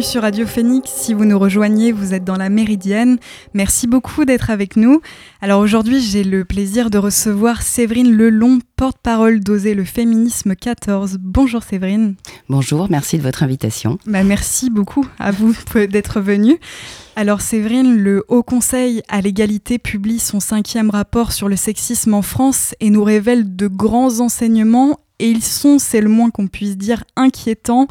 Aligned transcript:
bienvenue 0.00 0.12
sur 0.12 0.22
Radio 0.22 0.46
Phoenix. 0.46 0.90
Si 0.90 1.12
vous 1.12 1.26
nous 1.26 1.38
rejoignez, 1.38 1.92
vous 1.92 2.14
êtes 2.14 2.24
dans 2.24 2.36
la 2.36 2.48
Méridienne. 2.48 3.18
Merci 3.52 3.86
beaucoup 3.86 4.24
d'être 4.24 4.48
avec 4.48 4.76
nous. 4.76 5.02
Alors 5.42 5.60
aujourd'hui, 5.60 6.00
j'ai 6.00 6.24
le 6.24 6.46
plaisir 6.46 6.88
de 6.88 6.96
recevoir 6.96 7.60
Séverine 7.60 8.10
Lelon, 8.10 8.60
porte-parole 8.76 9.40
d'Oser 9.40 9.74
le 9.74 9.84
féminisme 9.84 10.56
14. 10.56 11.18
Bonjour 11.20 11.62
Séverine. 11.62 12.14
Bonjour, 12.48 12.86
merci 12.88 13.18
de 13.18 13.22
votre 13.22 13.42
invitation. 13.42 13.98
Bah, 14.06 14.24
merci 14.24 14.70
beaucoup 14.70 15.06
à 15.18 15.32
vous 15.32 15.54
d'être 15.90 16.20
venue. 16.20 16.58
Alors 17.14 17.42
Séverine, 17.42 17.94
le 17.94 18.24
Haut 18.28 18.42
Conseil 18.42 19.02
à 19.08 19.20
l'égalité 19.20 19.78
publie 19.78 20.18
son 20.18 20.40
cinquième 20.40 20.88
rapport 20.88 21.32
sur 21.32 21.48
le 21.48 21.56
sexisme 21.56 22.14
en 22.14 22.22
France 22.22 22.74
et 22.80 22.88
nous 22.88 23.04
révèle 23.04 23.54
de 23.54 23.66
grands 23.66 24.20
enseignements 24.20 24.98
et 25.20 25.28
ils 25.28 25.42
sont, 25.42 25.78
c'est 25.78 26.00
le 26.00 26.08
moins 26.08 26.30
qu'on 26.30 26.48
puisse 26.48 26.76
dire, 26.76 27.04
inquiétants. 27.14 27.86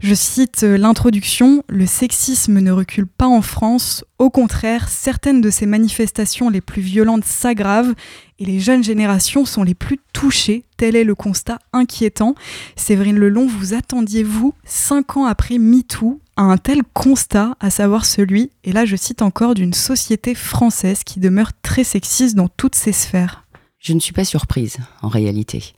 Je 0.00 0.14
cite 0.14 0.64
euh, 0.64 0.76
l'introduction, 0.76 1.62
Le 1.68 1.86
sexisme 1.86 2.58
ne 2.58 2.72
recule 2.72 3.06
pas 3.06 3.28
en 3.28 3.42
France, 3.42 4.04
au 4.20 4.28
contraire, 4.28 4.90
certaines 4.90 5.40
de 5.40 5.48
ces 5.48 5.64
manifestations 5.64 6.50
les 6.50 6.60
plus 6.60 6.82
violentes 6.82 7.24
s'aggravent 7.24 7.94
et 8.38 8.44
les 8.44 8.60
jeunes 8.60 8.84
générations 8.84 9.46
sont 9.46 9.62
les 9.62 9.74
plus 9.74 9.98
touchées, 10.12 10.64
tel 10.76 10.94
est 10.94 11.04
le 11.04 11.14
constat 11.14 11.58
inquiétant. 11.72 12.34
Séverine 12.76 13.18
Lelon, 13.18 13.46
vous 13.46 13.72
attendiez-vous, 13.72 14.52
cinq 14.64 15.16
ans 15.16 15.24
après 15.24 15.58
MeToo, 15.58 16.20
à 16.36 16.42
un 16.42 16.58
tel 16.58 16.82
constat, 16.92 17.56
à 17.60 17.70
savoir 17.70 18.04
celui, 18.04 18.50
et 18.64 18.72
là 18.72 18.84
je 18.84 18.96
cite 18.96 19.22
encore, 19.22 19.54
d'une 19.54 19.74
société 19.74 20.34
française 20.34 21.02
qui 21.02 21.18
demeure 21.18 21.52
très 21.62 21.84
sexiste 21.84 22.34
dans 22.34 22.48
toutes 22.48 22.74
ses 22.74 22.92
sphères? 22.92 23.44
Je 23.78 23.94
ne 23.94 24.00
suis 24.00 24.12
pas 24.12 24.26
surprise, 24.26 24.76
en 25.00 25.08
réalité 25.08 25.72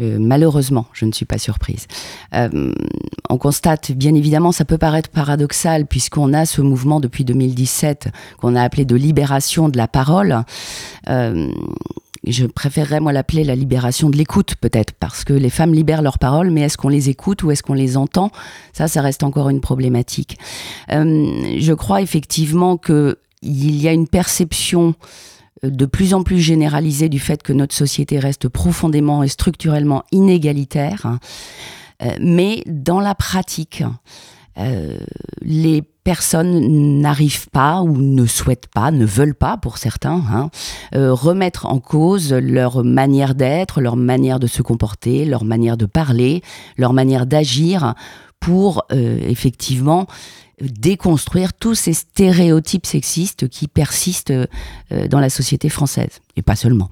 malheureusement, 0.00 0.86
je 0.92 1.04
ne 1.04 1.12
suis 1.12 1.26
pas 1.26 1.38
surprise. 1.38 1.86
Euh, 2.34 2.72
on 3.28 3.38
constate, 3.38 3.92
bien 3.92 4.14
évidemment, 4.14 4.52
ça 4.52 4.64
peut 4.64 4.78
paraître 4.78 5.10
paradoxal 5.10 5.86
puisqu'on 5.86 6.32
a 6.32 6.46
ce 6.46 6.60
mouvement 6.60 7.00
depuis 7.00 7.24
2017 7.24 8.08
qu'on 8.38 8.56
a 8.56 8.62
appelé 8.62 8.84
de 8.84 8.96
libération 8.96 9.68
de 9.68 9.76
la 9.76 9.88
parole. 9.88 10.44
Euh, 11.08 11.50
je 12.26 12.44
préférerais, 12.46 13.00
moi, 13.00 13.12
l'appeler 13.12 13.44
la 13.44 13.54
libération 13.54 14.10
de 14.10 14.16
l'écoute, 14.16 14.54
peut-être, 14.60 14.92
parce 14.92 15.24
que 15.24 15.32
les 15.32 15.48
femmes 15.48 15.72
libèrent 15.72 16.02
leur 16.02 16.18
parole, 16.18 16.50
mais 16.50 16.62
est-ce 16.62 16.76
qu'on 16.76 16.88
les 16.88 17.08
écoute 17.08 17.42
ou 17.42 17.50
est-ce 17.50 17.62
qu'on 17.62 17.74
les 17.74 17.96
entend? 17.96 18.30
Ça, 18.72 18.88
ça 18.88 19.00
reste 19.00 19.22
encore 19.22 19.48
une 19.48 19.60
problématique. 19.60 20.38
Euh, 20.92 21.56
je 21.58 21.72
crois 21.72 22.02
effectivement 22.02 22.76
qu'il 22.76 23.16
y 23.42 23.88
a 23.88 23.92
une 23.92 24.06
perception 24.06 24.94
de 25.62 25.86
plus 25.86 26.14
en 26.14 26.22
plus 26.22 26.40
généralisé 26.40 27.08
du 27.08 27.18
fait 27.18 27.42
que 27.42 27.52
notre 27.52 27.74
société 27.74 28.18
reste 28.18 28.48
profondément 28.48 29.22
et 29.22 29.28
structurellement 29.28 30.04
inégalitaire. 30.12 31.18
Euh, 32.02 32.10
mais 32.20 32.62
dans 32.66 33.00
la 33.00 33.14
pratique, 33.14 33.82
euh, 34.58 34.98
les 35.42 35.82
personnes 35.82 37.00
n'arrivent 37.00 37.48
pas 37.50 37.82
ou 37.82 37.96
ne 37.96 38.26
souhaitent 38.26 38.68
pas, 38.68 38.90
ne 38.90 39.04
veulent 39.04 39.34
pas 39.34 39.56
pour 39.58 39.78
certains, 39.78 40.22
hein, 40.32 40.50
euh, 40.94 41.12
remettre 41.12 41.66
en 41.66 41.78
cause 41.78 42.32
leur 42.32 42.82
manière 42.82 43.34
d'être, 43.34 43.80
leur 43.80 43.96
manière 43.96 44.40
de 44.40 44.46
se 44.46 44.62
comporter, 44.62 45.24
leur 45.24 45.44
manière 45.44 45.76
de 45.76 45.86
parler, 45.86 46.42
leur 46.78 46.92
manière 46.94 47.26
d'agir 47.26 47.94
pour 48.40 48.86
effectivement 48.90 50.06
déconstruire 50.60 51.52
tous 51.52 51.74
ces 51.74 51.92
stéréotypes 51.92 52.86
sexistes 52.86 53.48
qui 53.48 53.68
persistent 53.68 54.30
euh, 54.30 54.46
dans 55.08 55.20
la 55.20 55.30
société 55.30 55.68
française, 55.68 56.20
et 56.36 56.42
pas 56.42 56.56
seulement. 56.56 56.90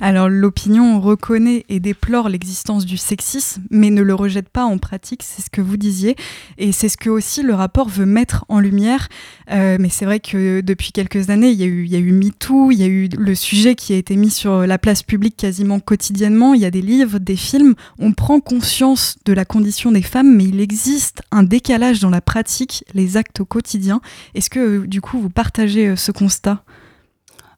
Alors 0.00 0.28
l'opinion 0.28 1.00
reconnaît 1.00 1.64
et 1.68 1.80
déplore 1.80 2.28
l'existence 2.28 2.86
du 2.86 2.96
sexisme, 2.96 3.62
mais 3.70 3.90
ne 3.90 4.02
le 4.02 4.14
rejette 4.14 4.48
pas 4.48 4.64
en 4.64 4.78
pratique, 4.78 5.22
c'est 5.22 5.42
ce 5.42 5.50
que 5.50 5.60
vous 5.60 5.76
disiez, 5.76 6.16
et 6.58 6.72
c'est 6.72 6.88
ce 6.88 6.96
que 6.96 7.10
aussi 7.10 7.42
le 7.42 7.54
rapport 7.54 7.88
veut 7.88 8.06
mettre 8.06 8.44
en 8.48 8.60
lumière. 8.60 9.08
Euh, 9.50 9.76
mais 9.80 9.88
c'est 9.88 10.04
vrai 10.04 10.20
que 10.20 10.60
depuis 10.60 10.92
quelques 10.92 11.30
années, 11.30 11.50
il 11.50 11.58
y, 11.58 11.64
a 11.64 11.66
eu, 11.66 11.84
il 11.84 11.92
y 11.92 12.00
MeToo, 12.12 12.70
il 12.70 12.78
y 12.78 12.82
a 12.82 12.86
eu 12.86 13.08
le 13.16 13.34
sujet 13.34 13.74
qui 13.74 13.92
a 13.92 13.96
été 13.96 14.16
mis 14.16 14.30
sur 14.30 14.66
la 14.66 14.78
place 14.78 15.02
publique 15.02 15.36
quasiment 15.36 15.80
quotidiennement, 15.80 16.54
il 16.54 16.60
y 16.60 16.66
a 16.66 16.70
des 16.70 16.82
livres, 16.82 17.18
des 17.18 17.36
films, 17.36 17.74
on 17.98 18.12
prend 18.12 18.40
conscience 18.40 19.16
de 19.24 19.32
la 19.32 19.44
condition 19.44 19.92
des 19.92 20.02
femmes, 20.02 20.36
mais 20.36 20.44
il 20.44 20.60
existe 20.60 21.22
un 21.30 21.42
décalage 21.42 22.00
dans 22.00 22.10
la 22.10 22.20
pratique, 22.20 22.84
les 22.94 23.16
actes 23.16 23.40
au 23.40 23.44
quotidien. 23.44 24.00
Est-ce 24.34 24.50
que 24.50 24.86
du 24.86 25.00
coup 25.00 25.20
vous 25.20 25.30
partagez 25.30 25.88
euh, 25.88 25.96
ce 25.96 26.12
constat? 26.12 26.62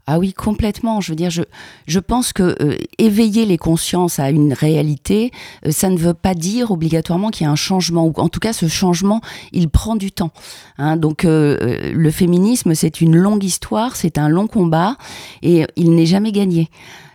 Ah 0.06 0.18
oui, 0.18 0.32
complètement. 0.32 1.00
Je 1.00 1.12
veux 1.12 1.16
dire, 1.16 1.30
je, 1.30 1.42
je 1.86 2.00
pense 2.00 2.32
que 2.32 2.56
euh, 2.60 2.76
éveiller 2.98 3.46
les 3.46 3.56
consciences 3.56 4.18
à 4.18 4.30
une 4.30 4.52
réalité, 4.52 5.30
euh, 5.64 5.70
ça 5.70 5.90
ne 5.90 5.96
veut 5.96 6.14
pas 6.14 6.34
dire 6.34 6.72
obligatoirement 6.72 7.30
qu'il 7.30 7.44
y 7.44 7.48
a 7.48 7.52
un 7.52 7.56
changement. 7.56 8.06
Ou 8.06 8.12
en 8.16 8.28
tout 8.28 8.40
cas, 8.40 8.52
ce 8.52 8.66
changement, 8.66 9.20
il 9.52 9.68
prend 9.68 9.94
du 9.94 10.10
temps. 10.10 10.32
Hein. 10.78 10.96
Donc, 10.96 11.24
euh, 11.24 11.92
le 11.92 12.10
féminisme, 12.10 12.74
c'est 12.74 13.00
une 13.00 13.16
longue 13.16 13.44
histoire, 13.44 13.94
c'est 13.94 14.18
un 14.18 14.28
long 14.28 14.48
combat, 14.48 14.96
et 15.42 15.66
il 15.76 15.94
n'est 15.94 16.06
jamais 16.06 16.32
gagné. 16.32 16.68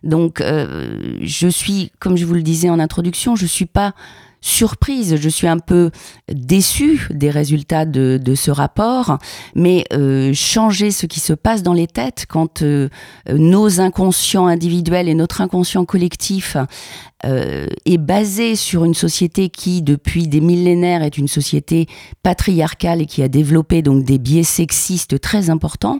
Donc, 0.04 0.42
je 0.42 1.48
suis, 1.50 1.92
comme 2.00 2.16
je 2.16 2.26
vous 2.26 2.36
le 2.36 2.44
disais 2.44 2.70
en 2.70 2.80
introduction, 2.80 3.36
je 3.36 3.46
suis 3.46 3.66
pas 3.66 3.94
surprise, 4.42 5.16
je 5.18 5.30
suis 5.30 5.48
un 5.48 5.60
peu 5.60 5.92
déçue 6.32 7.08
des 7.12 7.30
résultats 7.30 7.86
de, 7.86 8.36
ce 8.36 8.52
rapport, 8.52 9.18
mais 9.56 9.86
euh, 9.94 10.34
changer 10.34 10.92
ce 10.92 11.06
qui 11.06 11.20
se 11.20 11.34
passe 11.34 11.64
dans 11.64 11.74
les 11.74 11.88
têtes 11.88 12.26
quand 12.28 12.62
euh, 12.62 12.90
nos 13.34 13.80
inconscients 13.80 14.48
individuels 14.48 15.10
et 15.10 15.16
notre 15.16 15.42
inconscient 15.42 15.86
collectif 15.86 16.58
euh, 17.26 17.66
est 17.86 17.98
basé 17.98 18.56
sur 18.56 18.86
une 18.86 18.94
société 18.94 19.50
qui, 19.50 19.82
depuis 19.82 20.28
des 20.28 20.40
millénaires, 20.40 21.02
est 21.02 21.18
une 21.18 21.28
société 21.28 21.88
patriarcale 22.22 23.02
et 23.02 23.06
qui 23.08 23.24
a 23.24 23.28
développé 23.28 23.82
donc 23.82 24.04
des 24.04 24.20
biais 24.20 24.44
sexistes 24.44 25.20
très 25.20 25.50
importants, 25.50 26.00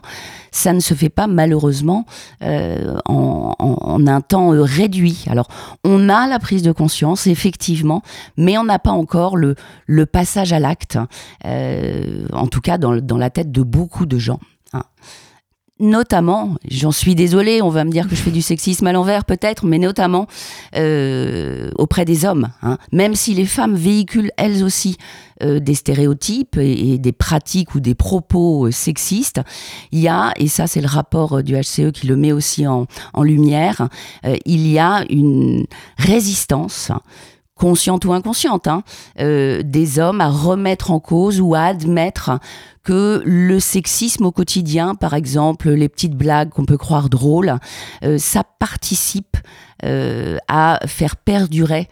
ça 0.52 0.72
ne 0.72 0.80
se 0.80 0.94
fait 0.94 1.08
pas 1.08 1.26
malheureusement 1.26 2.06
en, 2.40 4.06
un 4.06 4.20
temps 4.20 4.50
réduit. 4.50 5.24
Alors, 5.28 5.48
on 5.84 6.08
a 6.08 6.28
la 6.28 6.38
prise 6.38 6.62
de 6.62 6.72
conscience, 6.72 7.26
effectivement, 7.26 8.02
mais 8.38 8.56
on 8.56 8.64
n'a 8.64 8.78
pas 8.78 8.92
encore 8.92 9.36
le, 9.36 9.54
passage 10.06 10.54
à 10.54 10.58
l'acte, 10.58 10.98
en 11.44 12.46
tout 12.46 12.60
cas 12.60 12.78
dans, 12.78 13.18
la 13.18 13.30
tête 13.30 13.52
de 13.52 13.62
beaucoup 13.62 14.06
de 14.06 14.18
gens. 14.18 14.40
Hein 14.72 14.84
notamment, 15.80 16.56
j'en 16.68 16.92
suis 16.92 17.14
désolée, 17.14 17.62
on 17.62 17.68
va 17.68 17.84
me 17.84 17.90
dire 17.90 18.08
que 18.08 18.16
je 18.16 18.22
fais 18.22 18.30
du 18.30 18.42
sexisme 18.42 18.86
à 18.86 18.92
l'envers 18.92 19.24
peut-être, 19.24 19.64
mais 19.64 19.78
notamment 19.78 20.26
euh, 20.76 21.70
auprès 21.76 22.04
des 22.04 22.24
hommes. 22.24 22.48
Hein. 22.62 22.78
Même 22.92 23.14
si 23.14 23.34
les 23.34 23.46
femmes 23.46 23.74
véhiculent 23.74 24.32
elles 24.36 24.64
aussi 24.64 24.96
euh, 25.42 25.60
des 25.60 25.74
stéréotypes 25.74 26.56
et, 26.58 26.98
des 26.98 27.12
pratiques 27.12 27.74
ou 27.74 27.80
des 27.80 27.94
propos 27.94 28.66
euh, 28.66 28.70
sexistes, 28.70 29.40
il 29.92 30.00
y 30.00 30.08
a, 30.08 30.32
et 30.36 30.48
ça 30.48 30.66
c'est 30.66 30.80
le 30.80 30.88
rapport 30.88 31.42
du 31.42 31.54
HCE 31.54 31.92
qui 31.92 32.06
le 32.06 32.16
met 32.16 32.32
aussi 32.32 32.66
en 32.66 32.86
lumière, 33.22 33.88
il 34.44 34.66
y 34.66 34.78
a 34.78 35.04
une 35.10 35.66
résistance 35.96 36.90
consciente 37.58 38.04
ou 38.06 38.12
inconsciente, 38.12 38.66
hein, 38.66 38.82
euh, 39.20 39.62
des 39.62 39.98
hommes 39.98 40.20
à 40.20 40.28
remettre 40.28 40.90
en 40.90 41.00
cause 41.00 41.40
ou 41.40 41.54
à 41.54 41.62
admettre 41.62 42.38
que 42.84 43.22
le 43.26 43.60
sexisme 43.60 44.24
au 44.24 44.32
quotidien, 44.32 44.94
par 44.94 45.12
exemple 45.12 45.70
les 45.70 45.90
petites 45.90 46.14
blagues 46.14 46.48
qu'on 46.48 46.64
peut 46.64 46.78
croire 46.78 47.10
drôles, 47.10 47.56
euh, 48.04 48.16
ça 48.16 48.44
participe 48.58 49.36
euh, 49.84 50.38
à 50.48 50.80
faire 50.86 51.16
perdurer 51.16 51.88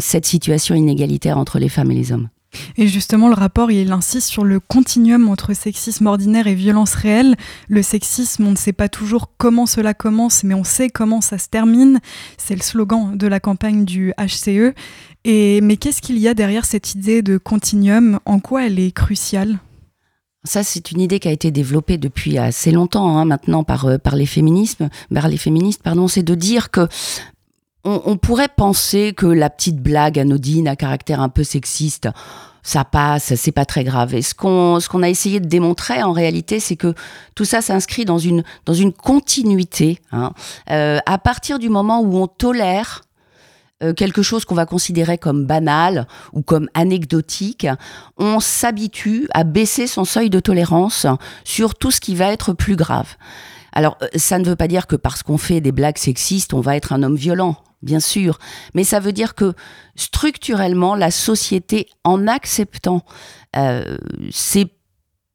cette 0.00 0.26
situation 0.26 0.74
inégalitaire 0.74 1.38
entre 1.38 1.60
les 1.60 1.68
femmes 1.68 1.92
et 1.92 1.94
les 1.94 2.10
hommes. 2.10 2.28
Et 2.76 2.88
justement, 2.88 3.28
le 3.28 3.34
rapport, 3.34 3.70
il 3.70 3.92
insiste 3.92 4.28
sur 4.28 4.44
le 4.44 4.60
continuum 4.60 5.28
entre 5.28 5.54
sexisme 5.54 6.06
ordinaire 6.06 6.46
et 6.46 6.54
violence 6.54 6.94
réelle. 6.94 7.36
Le 7.68 7.82
sexisme, 7.82 8.46
on 8.46 8.52
ne 8.52 8.56
sait 8.56 8.72
pas 8.72 8.88
toujours 8.88 9.32
comment 9.36 9.66
cela 9.66 9.94
commence, 9.94 10.44
mais 10.44 10.54
on 10.54 10.64
sait 10.64 10.88
comment 10.88 11.20
ça 11.20 11.38
se 11.38 11.48
termine. 11.48 12.00
C'est 12.36 12.54
le 12.54 12.62
slogan 12.62 13.16
de 13.16 13.26
la 13.26 13.40
campagne 13.40 13.84
du 13.84 14.12
HCE. 14.18 14.74
Et, 15.24 15.60
mais 15.60 15.76
qu'est-ce 15.76 16.00
qu'il 16.00 16.18
y 16.18 16.28
a 16.28 16.34
derrière 16.34 16.64
cette 16.64 16.94
idée 16.94 17.22
de 17.22 17.36
continuum? 17.36 18.18
En 18.24 18.40
quoi 18.40 18.66
elle 18.66 18.78
est 18.78 18.92
cruciale? 18.92 19.58
Ça, 20.44 20.62
c'est 20.62 20.92
une 20.92 21.00
idée 21.00 21.18
qui 21.18 21.28
a 21.28 21.32
été 21.32 21.50
développée 21.50 21.98
depuis 21.98 22.38
assez 22.38 22.70
longtemps 22.70 23.18
hein, 23.18 23.24
maintenant 23.24 23.64
par, 23.64 23.86
euh, 23.86 23.98
par 23.98 24.14
les 24.14 24.24
féminismes, 24.24 24.88
par 25.12 25.28
les 25.28 25.36
féministes, 25.36 25.82
pardon, 25.82 26.08
c'est 26.08 26.22
de 26.22 26.34
dire 26.34 26.70
que 26.70 26.88
on, 27.84 28.16
pourrait 28.16 28.48
penser 28.54 29.14
que 29.16 29.26
la 29.26 29.50
petite 29.50 29.80
blague 29.80 30.18
anodine 30.18 30.68
à 30.68 30.76
caractère 30.76 31.20
un 31.20 31.28
peu 31.28 31.44
sexiste, 31.44 32.08
ça 32.62 32.84
passe, 32.84 33.34
c'est 33.34 33.52
pas 33.52 33.64
très 33.64 33.84
grave. 33.84 34.14
Et 34.14 34.22
ce 34.22 34.34
qu'on 34.34 35.02
a 35.02 35.08
essayé 35.08 35.40
de 35.40 35.46
démontrer 35.46 36.02
en 36.02 36.12
réalité, 36.12 36.60
c'est 36.60 36.76
que 36.76 36.94
tout 37.34 37.44
ça 37.44 37.62
s'inscrit 37.62 38.04
dans 38.04 38.18
une 38.18 38.42
dans 38.66 38.74
une 38.74 38.92
continuité. 38.92 40.00
Hein. 40.12 40.32
Euh, 40.70 40.98
à 41.06 41.18
partir 41.18 41.58
du 41.58 41.68
moment 41.68 42.00
où 42.00 42.16
on 42.16 42.26
tolère 42.26 43.02
euh, 43.82 43.94
quelque 43.94 44.22
chose 44.22 44.44
qu'on 44.44 44.56
va 44.56 44.66
considérer 44.66 45.18
comme 45.18 45.46
banal 45.46 46.06
ou 46.32 46.42
comme 46.42 46.68
anecdotique, 46.74 47.66
on 48.16 48.40
s'habitue 48.40 49.28
à 49.32 49.44
baisser 49.44 49.86
son 49.86 50.04
seuil 50.04 50.30
de 50.30 50.40
tolérance 50.40 51.06
sur 51.44 51.76
tout 51.76 51.92
ce 51.92 52.00
qui 52.00 52.16
va 52.16 52.32
être 52.32 52.52
plus 52.52 52.76
grave. 52.76 53.14
Alors, 53.72 53.96
euh, 54.02 54.08
ça 54.16 54.40
ne 54.40 54.44
veut 54.44 54.56
pas 54.56 54.66
dire 54.66 54.88
que 54.88 54.96
parce 54.96 55.22
qu'on 55.22 55.38
fait 55.38 55.60
des 55.60 55.72
blagues 55.72 55.98
sexistes, 55.98 56.52
on 56.54 56.60
va 56.60 56.76
être 56.76 56.92
un 56.92 57.04
homme 57.04 57.16
violent 57.16 57.56
bien 57.82 58.00
sûr, 58.00 58.38
mais 58.74 58.84
ça 58.84 59.00
veut 59.00 59.12
dire 59.12 59.34
que 59.34 59.54
structurellement, 59.96 60.94
la 60.94 61.10
société, 61.10 61.88
en 62.04 62.26
acceptant 62.26 63.04
c'est 64.30 64.70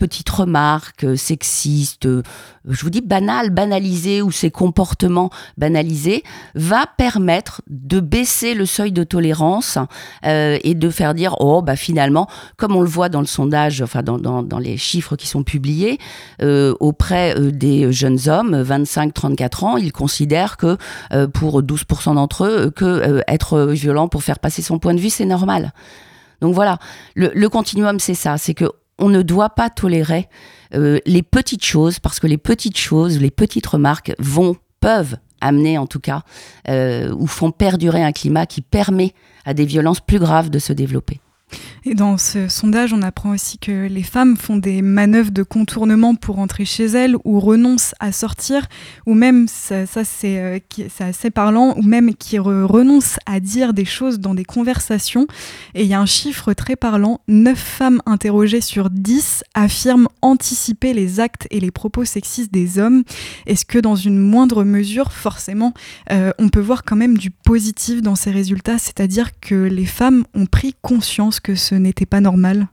petites 0.03 0.29
remarques 0.29 1.05
euh, 1.05 1.15
sexistes, 1.15 2.07
euh, 2.07 2.23
je 2.67 2.81
vous 2.81 2.89
dis 2.89 2.99
banales, 2.99 3.51
banalisées 3.51 4.21
ou 4.21 4.31
ces 4.31 4.51
comportements 4.51 5.29
banalisés, 5.57 6.23
va 6.55 6.83
permettre 6.97 7.61
de 7.69 8.01
baisser 8.01 8.53
le 8.53 8.65
seuil 8.65 8.91
de 8.91 9.05
tolérance 9.05 9.77
euh, 10.25 10.59
et 10.61 10.75
de 10.75 10.89
faire 10.89 11.13
dire 11.13 11.37
oh 11.39 11.61
bah 11.61 11.77
finalement, 11.77 12.27
comme 12.57 12.75
on 12.75 12.81
le 12.81 12.89
voit 12.89 13.07
dans 13.07 13.21
le 13.21 13.27
sondage, 13.27 13.81
enfin 13.81 14.03
dans, 14.03 14.17
dans, 14.17 14.59
les 14.59 14.75
chiffres 14.75 15.15
qui 15.15 15.27
sont 15.27 15.43
publiés 15.43 15.99
auprès 16.41 17.35
des 17.51 17.91
jeunes 17.93 18.19
hommes, 18.27 18.61
25-34 18.61 19.65
ans, 19.65 19.77
ils 19.77 19.93
considèrent 19.93 20.57
que 20.57 20.77
pour 21.33 21.61
12% 21.61 22.15
d'entre 22.15 22.45
eux, 22.45 22.71
que 22.75 23.21
être 23.27 23.67
violent 23.71 24.07
pour 24.09 24.23
faire 24.23 24.39
passer 24.39 24.61
son 24.61 24.79
point 24.79 24.93
de 24.93 24.99
vue, 24.99 25.09
c'est 25.09 25.25
normal. 25.25 25.71
Donc 26.41 26.53
voilà, 26.53 26.77
le, 27.15 27.31
le 27.33 27.49
continuum, 27.49 27.99
c'est 27.99 28.15
ça, 28.15 28.37
c'est 28.37 28.53
que 28.53 28.69
on 28.99 29.09
ne 29.09 29.21
doit 29.21 29.49
pas 29.49 29.69
tolérer 29.69 30.29
euh, 30.73 30.99
les 31.05 31.23
petites 31.23 31.65
choses 31.65 31.99
parce 31.99 32.19
que 32.19 32.27
les 32.27 32.37
petites 32.37 32.77
choses, 32.77 33.19
les 33.19 33.31
petites 33.31 33.67
remarques 33.67 34.13
vont, 34.19 34.55
peuvent 34.79 35.17
amener 35.41 35.77
en 35.77 35.87
tout 35.87 35.99
cas, 35.99 36.23
euh, 36.69 37.13
ou 37.13 37.27
font 37.27 37.51
perdurer 37.51 38.03
un 38.03 38.11
climat 38.11 38.45
qui 38.45 38.61
permet 38.61 39.13
à 39.45 39.53
des 39.53 39.65
violences 39.65 39.99
plus 39.99 40.19
graves 40.19 40.49
de 40.49 40.59
se 40.59 40.73
développer. 40.73 41.19
Et 41.85 41.95
dans 41.95 42.17
ce 42.17 42.47
sondage, 42.47 42.93
on 42.93 43.01
apprend 43.01 43.31
aussi 43.31 43.57
que 43.57 43.87
les 43.87 44.03
femmes 44.03 44.37
font 44.37 44.57
des 44.57 44.81
manœuvres 44.81 45.31
de 45.31 45.43
contournement 45.43 46.15
pour 46.15 46.39
entrer 46.39 46.65
chez 46.65 46.85
elles 46.85 47.15
ou 47.25 47.39
renoncent 47.39 47.93
à 47.99 48.11
sortir, 48.11 48.67
ou 49.05 49.13
même, 49.13 49.47
ça, 49.47 49.85
c'est 50.03 50.39
euh, 50.39 50.59
assez 50.99 51.29
parlant, 51.29 51.75
ou 51.77 51.81
même 51.81 52.15
qui 52.15 52.39
renoncent 52.39 53.17
à 53.25 53.39
dire 53.39 53.73
des 53.73 53.85
choses 53.85 54.19
dans 54.19 54.33
des 54.33 54.45
conversations. 54.45 55.27
Et 55.75 55.83
il 55.83 55.87
y 55.87 55.93
a 55.93 55.99
un 55.99 56.05
chiffre 56.05 56.53
très 56.53 56.75
parlant, 56.75 57.19
9 57.27 57.57
femmes 57.57 58.01
interrogées 58.05 58.61
sur 58.61 58.89
10 58.89 59.43
affirment 59.53 60.07
anticiper 60.21 60.93
les 60.93 61.19
actes 61.19 61.47
et 61.51 61.59
les 61.59 61.71
propos 61.71 62.05
sexistes 62.05 62.51
des 62.53 62.79
hommes. 62.79 63.03
Est-ce 63.45 63.65
que 63.65 63.79
dans 63.79 63.95
une 63.95 64.19
moindre 64.19 64.63
mesure, 64.63 65.11
forcément, 65.11 65.73
euh, 66.11 66.31
on 66.39 66.49
peut 66.49 66.59
voir 66.59 66.83
quand 66.83 66.95
même 66.95 67.17
du 67.17 67.29
positif 67.29 68.01
dans 68.01 68.15
ces 68.15 68.31
résultats, 68.31 68.77
c'est-à-dire 68.77 69.39
que 69.39 69.55
les 69.55 69.85
femmes 69.85 70.23
ont 70.33 70.45
pris 70.45 70.75
conscience 70.81 71.39
que 71.43 71.55
ce 71.55 71.75
n'était 71.75 72.05
pas 72.05 72.21
normal 72.21 72.67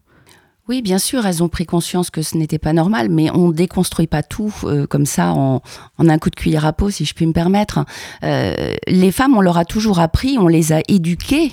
oui, 0.70 0.82
bien 0.82 0.99
sûr, 0.99 1.26
elles 1.26 1.43
ont 1.43 1.49
pris 1.49 1.67
conscience 1.67 2.11
que 2.11 2.22
ce 2.22 2.37
n'était 2.37 2.61
pas 2.61 2.72
normal, 2.72 3.08
mais 3.08 3.28
on 3.32 3.50
déconstruit 3.50 4.06
pas 4.06 4.22
tout 4.22 4.55
euh, 4.62 4.87
comme 4.87 5.05
ça 5.05 5.32
en, 5.32 5.62
un 5.99 6.19
coup 6.19 6.31
de 6.31 6.37
cuillère 6.37 6.64
à 6.64 6.72
peau, 6.72 6.90
si 6.90 7.05
je 7.05 7.12
puis 7.12 7.26
me 7.26 7.32
permettre. 7.32 7.84
Euh, 8.22 8.75
les 8.87 9.11
femmes, 9.11 9.37
on 9.37 9.40
leur 9.40 9.58
a 9.58 9.64
toujours 9.64 9.99
appris, 9.99 10.38
on 10.38 10.46
les 10.46 10.72
a 10.72 10.81
éduquées 10.87 11.50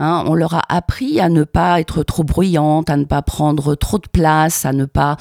Hein, 0.00 0.24
on 0.26 0.34
leur 0.34 0.54
a 0.54 0.62
appris 0.70 1.20
à 1.20 1.28
ne 1.28 1.44
pas 1.44 1.78
être 1.78 2.02
trop 2.02 2.24
bruyantes, 2.24 2.88
à 2.88 2.96
ne 2.96 3.04
pas 3.04 3.20
prendre 3.20 3.74
trop 3.74 3.98
de 3.98 4.08
place, 4.10 4.64
à 4.64 4.72
ne 4.72 4.86
pas, 4.86 5.18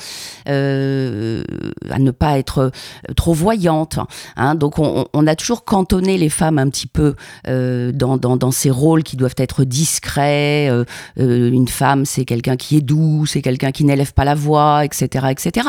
euh, 0.48 1.44
à 1.92 2.00
ne 2.00 2.12
pas 2.12 2.40
être 2.40 2.60
euh, 2.60 3.14
trop 3.14 3.34
voyantes. 3.34 4.00
Hein. 4.38 4.56
donc 4.56 4.80
on, 4.80 5.28
a 5.28 5.36
toujours 5.36 5.66
cantonné 5.66 6.18
les 6.18 6.30
femmes 6.30 6.58
un 6.58 6.70
petit 6.70 6.88
peu 6.88 7.16
euh, 7.48 7.92
dans, 7.92 8.52
ces 8.52 8.72
rôles 8.72 9.04
qui 9.04 9.18
doivent 9.18 9.36
être 9.38 9.66
discrets. 9.66 10.70
une 11.18 11.68
femme, 11.68 12.06
c'est 12.06 12.24
quelqu'un 12.24 12.56
qui 12.56 12.78
est 12.78 12.81
doux, 12.81 13.26
c'est 13.26 13.42
quelqu'un 13.42 13.74
qui 13.74 13.84
n'élève 13.84 14.14
pas 14.14 14.24
la 14.24 14.36
voix, 14.36 14.86
etc., 14.86 15.28
etc. 15.30 15.68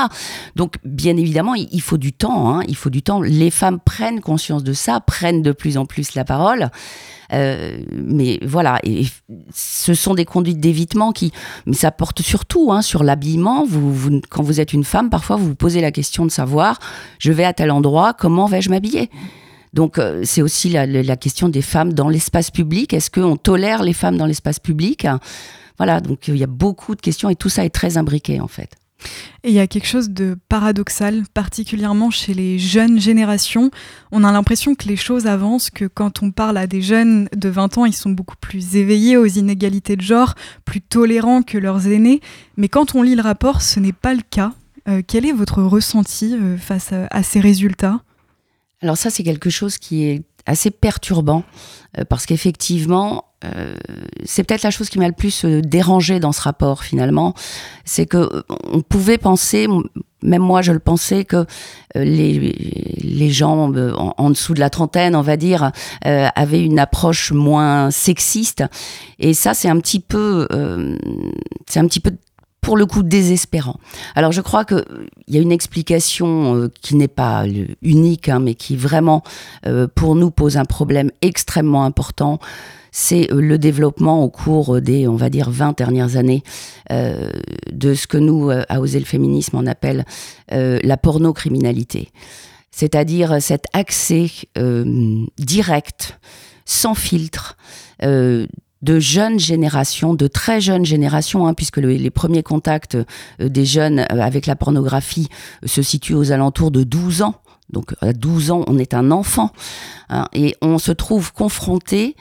Donc 0.54 0.76
bien 0.84 1.16
évidemment, 1.16 1.54
il, 1.54 1.82
faut 1.82 1.98
du 1.98 2.12
temps. 2.12 2.54
Hein. 2.54 2.62
il 2.68 2.76
faut 2.76 2.90
du 2.90 3.02
temps. 3.02 3.20
Les 3.20 3.50
femmes 3.50 3.80
prennent 3.80 4.20
conscience 4.20 4.62
de 4.62 4.72
ça, 4.72 5.00
prennent 5.00 5.42
de 5.42 5.50
plus 5.50 5.78
en 5.78 5.84
plus 5.84 6.14
la 6.14 6.24
parole. 6.24 6.70
Euh, 7.32 7.78
mais 7.92 8.38
voilà, 8.42 8.80
et 8.82 9.04
ce 9.54 9.94
sont 9.94 10.14
des 10.14 10.24
conduites 10.24 10.58
d'évitement 10.58 11.12
qui, 11.12 11.32
mais 11.66 11.74
ça 11.74 11.90
porte 11.90 12.22
surtout 12.22 12.72
hein, 12.72 12.82
sur 12.82 13.02
l'habillement. 13.02 13.64
Vous, 13.64 14.20
quand 14.28 14.42
vous 14.42 14.60
êtes 14.60 14.72
une 14.72 14.84
femme, 14.84 15.10
parfois 15.10 15.36
vous 15.36 15.46
vous 15.46 15.54
posez 15.54 15.80
la 15.80 15.92
question 15.92 16.24
de 16.24 16.30
savoir, 16.30 16.78
je 17.18 17.32
vais 17.32 17.44
à 17.44 17.52
tel 17.52 17.70
endroit, 17.70 18.14
comment 18.14 18.46
vais-je 18.46 18.70
m'habiller? 18.70 19.10
Donc 19.72 19.98
euh, 19.98 20.22
c'est 20.24 20.42
aussi 20.42 20.68
la, 20.68 20.86
la, 20.86 21.16
question 21.16 21.48
des 21.48 21.62
femmes 21.62 21.92
dans 21.92 22.08
l'espace 22.08 22.50
public. 22.50 22.92
Est-ce 22.92 23.10
qu'on 23.10 23.36
tolère 23.36 23.84
les 23.84 23.92
femmes 23.92 24.16
dans 24.16 24.26
l'espace 24.26 24.58
public? 24.58 25.06
Voilà, 25.78 26.00
donc 26.00 26.28
il 26.28 26.36
y 26.36 26.44
a 26.44 26.48
beaucoup 26.48 26.94
de 26.96 27.00
questions 27.00 27.30
et 27.30 27.36
tout 27.36 27.48
ça 27.48 27.64
est 27.64 27.70
très 27.70 27.96
imbriqué 27.96 28.40
en 28.40 28.48
fait. 28.48 28.79
Et 29.42 29.48
il 29.48 29.54
y 29.54 29.60
a 29.60 29.66
quelque 29.66 29.86
chose 29.86 30.10
de 30.10 30.36
paradoxal, 30.48 31.24
particulièrement 31.32 32.10
chez 32.10 32.34
les 32.34 32.58
jeunes 32.58 33.00
générations. 33.00 33.70
On 34.12 34.24
a 34.24 34.32
l'impression 34.32 34.74
que 34.74 34.86
les 34.86 34.96
choses 34.96 35.26
avancent, 35.26 35.70
que 35.70 35.86
quand 35.86 36.22
on 36.22 36.30
parle 36.30 36.58
à 36.58 36.66
des 36.66 36.82
jeunes 36.82 37.28
de 37.34 37.48
20 37.48 37.78
ans, 37.78 37.84
ils 37.86 37.94
sont 37.94 38.10
beaucoup 38.10 38.36
plus 38.40 38.76
éveillés 38.76 39.16
aux 39.16 39.26
inégalités 39.26 39.96
de 39.96 40.02
genre, 40.02 40.34
plus 40.64 40.80
tolérants 40.80 41.42
que 41.42 41.58
leurs 41.58 41.86
aînés. 41.86 42.20
Mais 42.56 42.68
quand 42.68 42.94
on 42.94 43.02
lit 43.02 43.14
le 43.14 43.22
rapport, 43.22 43.62
ce 43.62 43.80
n'est 43.80 43.92
pas 43.92 44.14
le 44.14 44.22
cas. 44.28 44.52
Euh, 44.88 45.02
quel 45.06 45.26
est 45.26 45.32
votre 45.32 45.62
ressenti 45.62 46.34
euh, 46.34 46.56
face 46.56 46.92
à 46.92 47.22
ces 47.22 47.40
résultats? 47.40 48.00
Alors 48.82 48.96
ça, 48.96 49.10
c'est 49.10 49.22
quelque 49.22 49.50
chose 49.50 49.78
qui 49.78 50.04
est 50.04 50.22
assez 50.46 50.70
perturbant, 50.70 51.44
euh, 51.98 52.04
parce 52.04 52.26
qu'effectivement, 52.26 53.24
euh, 53.44 53.74
c'est 54.24 54.44
peut-être 54.44 54.62
la 54.62 54.70
chose 54.70 54.90
qui 54.90 54.98
m'a 54.98 55.08
le 55.08 55.14
plus 55.14 55.44
euh, 55.44 55.62
dérangé 55.62 56.20
dans 56.20 56.32
ce 56.32 56.42
rapport 56.42 56.84
finalement, 56.84 57.34
c'est 57.84 58.06
que 58.06 58.44
on 58.64 58.82
pouvait 58.82 59.18
penser, 59.18 59.66
même 60.22 60.42
moi 60.42 60.62
je 60.62 60.72
le 60.72 60.78
pensais, 60.78 61.24
que 61.24 61.46
les, 61.94 62.38
les 63.02 63.30
gens 63.30 63.72
en, 63.72 64.30
dessous 64.30 64.54
de 64.54 64.60
la 64.60 64.70
trentaine, 64.70 65.16
on 65.16 65.22
va 65.22 65.36
dire, 65.36 65.72
avaient 66.02 66.62
une 66.62 66.78
approche 66.78 67.32
moins 67.32 67.90
sexiste, 67.90 68.64
et 69.18 69.34
ça 69.34 69.54
c'est 69.54 69.68
un 69.68 69.80
petit 69.80 70.00
peu, 70.00 70.46
c'est 71.66 71.80
un 71.80 71.86
petit 71.86 72.00
peu 72.00 72.12
pour 72.60 72.76
le 72.76 72.86
coup 72.86 73.02
désespérant. 73.02 73.76
Alors 74.14 74.32
je 74.32 74.40
crois 74.40 74.64
qu'il 74.64 74.84
y 75.28 75.38
a 75.38 75.40
une 75.40 75.52
explication 75.52 76.54
euh, 76.54 76.72
qui 76.82 76.96
n'est 76.96 77.08
pas 77.08 77.44
unique, 77.82 78.28
hein, 78.28 78.38
mais 78.38 78.54
qui 78.54 78.76
vraiment 78.76 79.22
euh, 79.66 79.86
pour 79.92 80.14
nous 80.14 80.30
pose 80.30 80.56
un 80.56 80.64
problème 80.64 81.10
extrêmement 81.22 81.84
important. 81.84 82.38
C'est 82.92 83.32
euh, 83.32 83.40
le 83.40 83.58
développement 83.58 84.22
au 84.22 84.30
cours 84.30 84.80
des, 84.80 85.08
on 85.08 85.16
va 85.16 85.30
dire, 85.30 85.50
20 85.50 85.76
dernières 85.76 86.16
années 86.16 86.42
de 86.90 87.94
ce 87.94 88.06
que 88.06 88.18
nous, 88.18 88.50
à 88.50 88.80
Oser 88.80 88.98
le 88.98 89.04
féminisme, 89.04 89.56
on 89.56 89.66
appelle 89.66 90.04
la 90.50 90.96
pornocriminalité. 90.96 92.08
C'est-à-dire 92.72 93.40
cet 93.40 93.66
accès 93.72 94.26
direct, 95.38 96.18
sans 96.64 96.94
filtre, 96.94 97.56
de 98.82 98.98
jeunes 98.98 99.38
générations, 99.38 100.14
de 100.14 100.26
très 100.26 100.60
jeunes 100.60 100.84
générations, 100.84 101.46
hein, 101.46 101.54
puisque 101.54 101.76
les 101.76 102.10
premiers 102.10 102.42
contacts 102.42 102.94
euh, 102.94 103.04
des 103.48 103.64
jeunes 103.64 104.00
euh, 104.00 104.20
avec 104.20 104.46
la 104.46 104.56
pornographie 104.56 105.28
euh, 105.62 105.66
se 105.66 105.82
situent 105.82 106.14
aux 106.14 106.32
alentours 106.32 106.70
de 106.70 106.82
12 106.82 107.22
ans. 107.22 107.34
Donc 107.70 107.94
à 108.00 108.12
12 108.12 108.50
ans, 108.50 108.64
on 108.66 108.78
est 108.78 108.94
un 108.94 109.10
enfant. 109.10 109.50
Hein, 110.08 110.26
et 110.32 110.56
on 110.62 110.78
se 110.78 110.92
trouve 110.92 111.32
confronté 111.32 112.16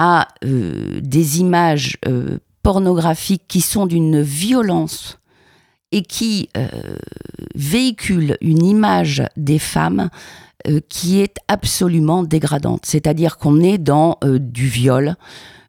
à 0.00 0.28
des 0.42 1.40
images 1.40 1.98
pornographiques 2.62 3.42
qui 3.48 3.60
sont 3.60 3.86
d'une 3.86 4.22
violence 4.22 5.18
et 5.90 6.02
qui 6.02 6.48
véhiculent 7.56 8.36
une 8.40 8.64
image 8.64 9.24
des 9.36 9.58
femmes 9.58 10.08
qui 10.88 11.20
est 11.20 11.38
absolument 11.48 12.22
dégradante. 12.22 12.86
C'est-à-dire 12.86 13.38
qu'on 13.38 13.60
est 13.60 13.78
dans 13.78 14.18
du 14.22 14.68
viol, 14.68 15.08
euh, 15.08 15.14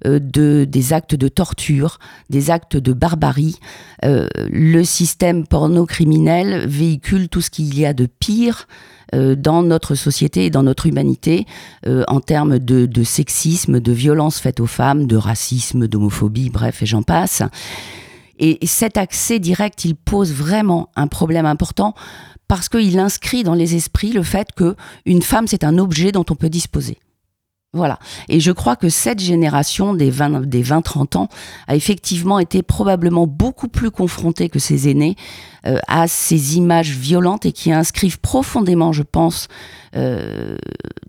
de, 0.06 0.66
des 0.66 0.94
actes 0.94 1.16
de 1.16 1.28
torture, 1.28 2.00
des 2.30 2.52
actes 2.52 2.78
de 2.78 2.94
barbarie. 2.94 3.60
Euh, 4.06 4.28
le 4.52 4.84
système 4.84 5.46
porno-criminel 5.46 6.68
véhicule 6.68 7.30
tout 7.30 7.42
ce 7.42 7.50
qu'il 7.50 7.78
y 7.78 7.86
a 7.86 7.94
de 7.94 8.06
pire 8.06 8.68
euh, 9.14 9.36
dans 9.36 9.64
notre 9.64 9.96
société 9.96 10.46
et 10.46 10.50
dans 10.50 10.64
notre 10.64 10.86
humanité 10.86 11.46
en 11.86 12.20
termes 12.20 12.60
de, 12.60 12.86
de, 12.86 13.04
sexisme, 13.04 13.80
de 13.80 13.92
violence 13.92 14.40
faite 14.40 14.60
aux 14.60 14.68
femmes, 14.68 15.08
de 15.08 15.16
racisme, 15.16 15.88
d'homophobie, 15.88 16.50
bref, 16.50 16.84
et 16.84 16.86
j'en 16.86 17.04
passe. 17.04 17.42
Et 18.40 18.66
cet 18.66 18.98
accès 18.98 19.40
direct, 19.40 19.84
il 19.84 19.96
pose 19.96 20.34
vraiment 20.34 20.90
un 20.96 21.08
problème 21.08 21.46
important 21.46 21.94
parce 22.48 22.70
qu'il 22.70 22.98
inscrit 22.98 23.44
dans 23.44 23.54
les 23.54 23.76
esprits 23.76 24.12
le 24.12 24.24
fait 24.24 24.52
que 24.56 24.76
une 25.06 25.22
femme, 25.22 25.48
c'est 25.48 25.64
un 25.64 25.78
objet 25.78 26.12
dont 26.12 26.26
on 26.30 26.36
peut 26.36 26.50
disposer. 26.50 26.98
Voilà. 27.74 28.00
Et 28.30 28.40
je 28.40 28.52
crois 28.52 28.76
que 28.76 28.90
cette 28.90 29.20
génération 29.20 29.94
des 29.94 30.10
20, 30.10 30.48
des 30.48 30.64
20-30 30.64 31.18
ans 31.18 31.30
a 31.68 31.76
effectivement 31.76 32.40
été 32.40 32.64
probablement 32.64 33.28
beaucoup 33.28 33.68
plus 33.68 33.92
confrontée 33.92 34.50
que 34.50 34.58
ses 34.58 34.90
aînés 34.90 35.16
euh, 35.68 35.78
à 35.88 36.08
ces 36.08 36.58
images 36.58 36.90
violentes 36.90 37.46
et 37.46 37.52
qui 37.52 37.72
inscrivent 37.72 38.20
profondément, 38.20 38.92
je 38.92 39.04
pense, 39.04 39.50
euh, 39.96 40.58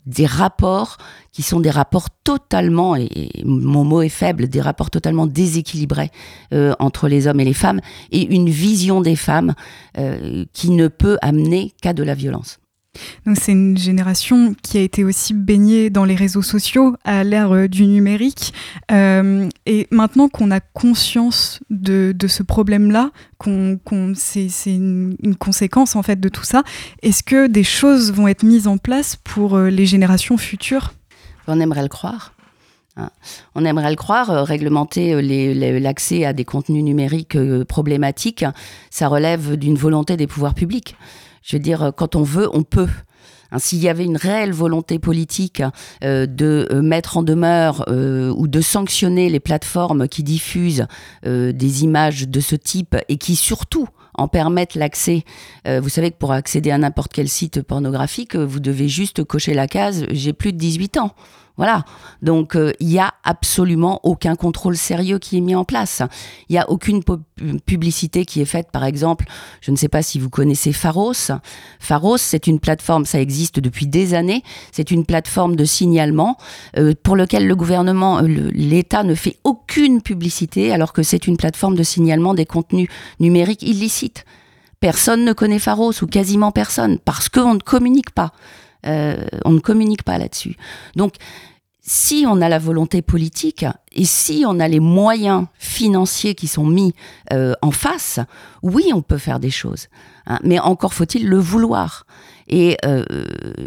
des 0.04 0.26
rapports 0.26 0.98
qui 1.32 1.40
sont 1.40 1.60
des 1.60 1.70
rapports 1.70 2.10
totalement, 2.24 2.94
et, 2.94 3.30
mon 3.42 3.84
mot 3.84 4.02
est 4.02 4.10
faible, 4.10 4.46
des 4.46 4.60
rapports 4.60 4.90
totalement 4.90 5.26
déséquilibrés 5.26 6.10
euh, 6.52 6.74
entre 6.78 7.08
les 7.08 7.26
hommes 7.26 7.40
et 7.40 7.44
les 7.46 7.54
femmes, 7.54 7.80
et 8.12 8.34
une 8.34 8.50
vision 8.50 9.00
des 9.00 9.16
femmes 9.16 9.54
qui 10.52 10.70
ne 10.70 10.88
peut 10.88 11.16
amener 11.22 11.72
qu'à 11.80 11.94
de 11.94 12.02
la 12.02 12.14
violence. 12.14 12.59
C'est 13.36 13.52
une 13.52 13.78
génération 13.78 14.54
qui 14.62 14.78
a 14.78 14.80
été 14.80 15.04
aussi 15.04 15.32
baignée 15.32 15.90
dans 15.90 16.04
les 16.04 16.16
réseaux 16.16 16.42
sociaux 16.42 16.96
à 17.04 17.22
l'ère 17.22 17.52
euh, 17.52 17.68
du 17.68 17.86
numérique. 17.86 18.52
Euh, 18.90 19.48
et 19.64 19.86
maintenant 19.90 20.28
qu'on 20.28 20.50
a 20.50 20.60
conscience 20.60 21.60
de, 21.70 22.14
ce 22.26 22.42
problème-là, 22.42 23.10
qu'on, 23.38 23.78
c'est, 24.14 24.48
une, 24.66 25.16
conséquence 25.38 25.94
en 25.94 26.02
fait 26.02 26.18
de 26.18 26.28
tout 26.28 26.44
ça, 26.44 26.62
est-ce 27.02 27.22
que 27.22 27.46
des 27.46 27.64
choses 27.64 28.12
vont 28.12 28.26
être 28.26 28.42
mises 28.42 28.66
en 28.66 28.78
place 28.78 29.16
pour 29.16 29.56
euh, 29.56 29.70
les 29.70 29.86
générations 29.86 30.36
futures? 30.36 30.92
On 31.46 31.60
aimerait 31.60 31.82
le 31.82 31.88
croire. 31.88 32.34
Hein. 32.96 33.10
On 33.54 33.64
aimerait 33.64 33.90
le 33.90 33.96
croire, 33.96 34.44
réglementer 34.44 35.20
l'accès 35.80 36.24
à 36.24 36.32
des 36.32 36.44
contenus 36.44 36.84
numériques 36.84 37.38
problématiques, 37.64 38.44
ça 38.90 39.08
relève 39.08 39.56
d'une 39.56 39.76
volonté 39.76 40.16
des 40.16 40.26
pouvoirs 40.26 40.54
publics. 40.54 40.96
Je 41.42 41.56
veux 41.56 41.62
dire, 41.62 41.92
quand 41.96 42.16
on 42.16 42.22
veut, 42.22 42.48
on 42.52 42.62
peut. 42.62 42.88
Hein, 43.52 43.58
s'il 43.58 43.78
y 43.78 43.88
avait 43.88 44.04
une 44.04 44.16
réelle 44.16 44.52
volonté 44.52 44.98
politique 44.98 45.62
euh, 46.04 46.26
de 46.26 46.68
euh, 46.70 46.82
mettre 46.82 47.16
en 47.16 47.22
demeure 47.22 47.84
euh, 47.88 48.32
ou 48.36 48.48
de 48.48 48.60
sanctionner 48.60 49.28
les 49.28 49.40
plateformes 49.40 50.08
qui 50.08 50.22
diffusent 50.22 50.86
des 51.24 51.84
images 51.84 52.28
de 52.28 52.40
ce 52.40 52.54
type 52.56 52.96
et 53.08 53.16
qui 53.16 53.36
surtout 53.36 53.88
en 54.14 54.28
permettent 54.28 54.74
l'accès. 54.74 55.24
vous 55.66 55.88
savez 55.88 56.10
que 56.10 56.16
pour 56.16 56.32
accéder 56.32 56.70
à 56.70 56.78
n'importe 56.78 57.12
quel 57.12 57.28
site 57.28 57.62
pornographique, 57.62 58.36
vous 58.36 58.60
devez 58.60 58.88
juste 58.88 59.24
cocher 59.24 59.54
la 59.54 59.66
case 59.66 60.04
j'ai 60.10 60.32
plus 60.32 60.52
de 60.52 60.58
18 60.58 60.98
ans. 60.98 61.14
Voilà. 61.56 61.84
Donc, 62.22 62.56
euh, 62.56 62.72
il 62.80 62.88
n'y 62.88 62.98
a 62.98 63.12
absolument 63.24 64.00
aucun 64.02 64.34
contrôle 64.34 64.76
sérieux 64.76 65.18
qui 65.18 65.36
est 65.36 65.40
mis 65.40 65.54
en 65.54 65.64
place. 65.64 66.02
Il 66.48 66.52
n'y 66.52 66.58
a 66.58 66.70
aucune 66.70 67.02
publicité 67.66 68.24
qui 68.24 68.40
est 68.40 68.46
faite, 68.46 68.70
par 68.72 68.84
exemple, 68.84 69.26
je 69.60 69.70
ne 69.70 69.76
sais 69.76 69.88
pas 69.88 70.02
si 70.02 70.18
vous 70.18 70.30
connaissez 70.30 70.72
Pharos. 70.72 71.32
Pharos, 71.78 72.16
c'est 72.16 72.46
une 72.46 72.60
plateforme, 72.60 73.04
ça 73.04 73.20
existe 73.20 73.60
depuis 73.60 73.86
des 73.86 74.14
années. 74.14 74.42
C'est 74.72 74.90
une 74.90 75.04
plateforme 75.04 75.56
de 75.56 75.64
signalement 75.64 76.36
euh, 76.78 76.94
pour 77.02 77.16
lequel 77.16 77.46
le 77.46 77.56
gouvernement, 77.56 78.18
euh, 78.18 78.50
l'État 78.52 79.02
ne 79.02 79.14
fait 79.14 79.36
aucune 79.44 80.02
publicité, 80.02 80.72
alors 80.72 80.92
que 80.92 81.02
c'est 81.02 81.26
une 81.26 81.36
plateforme 81.36 81.76
de 81.76 81.82
signalement 81.82 82.34
des 82.34 82.46
contenus 82.46 82.88
numériques 83.18 83.62
illicites. 83.62 84.24
Personne 84.80 85.26
ne 85.26 85.34
connaît 85.34 85.58
Pharos 85.58 85.92
ou 86.02 86.06
quasiment 86.06 86.52
personne 86.52 86.98
parce 86.98 87.28
qu'on 87.28 87.54
ne 87.54 87.60
communique 87.60 88.12
pas. 88.12 88.32
On 88.84 89.50
ne 89.50 89.60
communique 89.60 90.02
pas 90.02 90.18
là-dessus. 90.18 90.56
Donc, 90.96 91.14
si 91.82 92.24
on 92.28 92.40
a 92.40 92.48
la 92.48 92.58
volonté 92.58 93.02
politique 93.02 93.64
et 93.92 94.04
si 94.04 94.44
on 94.46 94.60
a 94.60 94.68
les 94.68 94.80
moyens 94.80 95.46
financiers 95.58 96.34
qui 96.36 96.46
sont 96.46 96.64
mis 96.64 96.94
euh, 97.32 97.54
en 97.62 97.70
face, 97.70 98.20
oui, 98.62 98.92
on 98.94 99.02
peut 99.02 99.18
faire 99.18 99.40
des 99.40 99.50
choses. 99.50 99.88
Hein. 100.26 100.38
mais 100.44 100.60
encore 100.60 100.94
faut-il 100.94 101.26
le 101.26 101.38
vouloir. 101.38 102.06
Et 102.46 102.76
euh, 102.84 103.04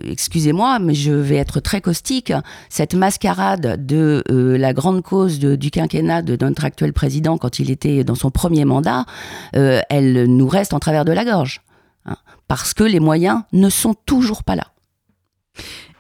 excusez-moi, 0.06 0.80
mais 0.80 0.94
je 0.94 1.12
vais 1.12 1.36
être 1.36 1.60
très 1.60 1.82
caustique. 1.82 2.32
Cette 2.70 2.94
mascarade 2.94 3.86
de 3.86 4.24
euh, 4.30 4.58
la 4.58 4.74
grande 4.74 5.02
cause 5.02 5.40
du 5.40 5.72
quinquennat 5.72 6.22
de 6.22 6.38
notre 6.40 6.64
actuel 6.64 6.94
président 6.94 7.38
quand 7.38 7.60
il 7.60 7.72
était 7.72 8.04
dans 8.04 8.16
son 8.16 8.30
premier 8.30 8.64
mandat, 8.64 9.06
elle 9.54 10.26
nous 10.28 10.48
reste 10.48 10.74
en 10.74 10.80
travers 10.80 11.06
de 11.06 11.12
la 11.12 11.26
gorge. 11.26 11.62
Hein. 12.06 12.18
parce 12.50 12.74
que 12.74 12.84
les 12.84 13.00
moyens 13.00 13.44
ne 13.54 13.70
sont 13.70 13.94
toujours 13.94 14.44
pas 14.44 14.58
là. 14.58 14.73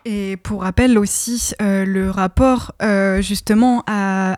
Et 0.05 0.36
pour 0.36 0.63
rappel 0.63 0.98
aussi, 0.98 1.53
euh, 1.62 1.86
le 1.86 2.10
rapport 2.10 2.74
euh, 2.81 3.22
justement 3.22 3.83
a, 3.88 4.36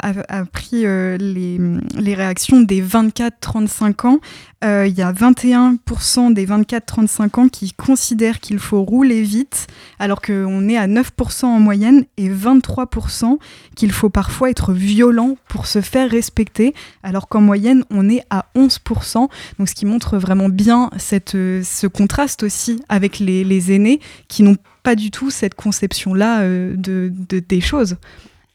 pris 0.51 0.85
euh, 0.85 1.17
les, 1.17 1.59
les, 1.97 2.13
réactions 2.13 2.61
des 2.61 2.83
24-35 2.83 4.07
ans. 4.07 4.19
Il 4.63 4.97
y 4.97 5.03
a 5.03 5.13
21% 5.13 6.33
des 6.33 6.47
24-35 6.47 7.39
ans 7.39 7.47
qui 7.49 7.71
considèrent 7.73 8.39
qu'il 8.39 8.57
faut 8.57 8.81
rouler 8.81 9.21
vite, 9.21 9.67
alors 9.99 10.21
qu'on 10.21 10.67
est 10.67 10.77
à 10.77 10.87
9% 10.87 11.45
en 11.45 11.59
moyenne, 11.59 12.05
et 12.17 12.29
23% 12.29 13.37
qu'il 13.75 13.91
faut 13.91 14.09
parfois 14.09 14.49
être 14.49 14.73
violent 14.73 15.37
pour 15.47 15.67
se 15.67 15.81
faire 15.81 16.09
respecter, 16.09 16.73
alors 17.03 17.27
qu'en 17.27 17.41
moyenne 17.41 17.83
on 17.91 18.09
est 18.09 18.23
à 18.31 18.47
11%. 18.55 19.27
Donc 19.59 19.69
ce 19.69 19.75
qui 19.75 19.85
montre 19.85 20.17
vraiment 20.17 20.49
bien 20.49 20.89
cette, 20.97 21.31
ce 21.31 21.85
contraste 21.87 22.43
aussi 22.43 22.81
avec 22.89 23.19
les, 23.19 23.71
aînés 23.71 23.99
qui 24.27 24.43
n'ont 24.43 24.57
pas 24.83 24.95
du 24.95 25.11
tout 25.11 25.31
cette 25.31 25.55
conception-là 25.55 26.41
euh, 26.41 26.75
de, 26.77 27.11
des 27.39 27.61
choses. 27.61 27.97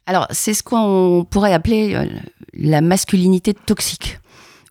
Alors, 0.06 0.26
c'est 0.30 0.54
ce 0.54 0.62
qu'on 0.62 1.26
pourrait 1.28 1.52
appeler 1.52 1.94
euh, 1.94 2.06
la 2.54 2.80
masculinité 2.80 3.54
toxique 3.54 4.18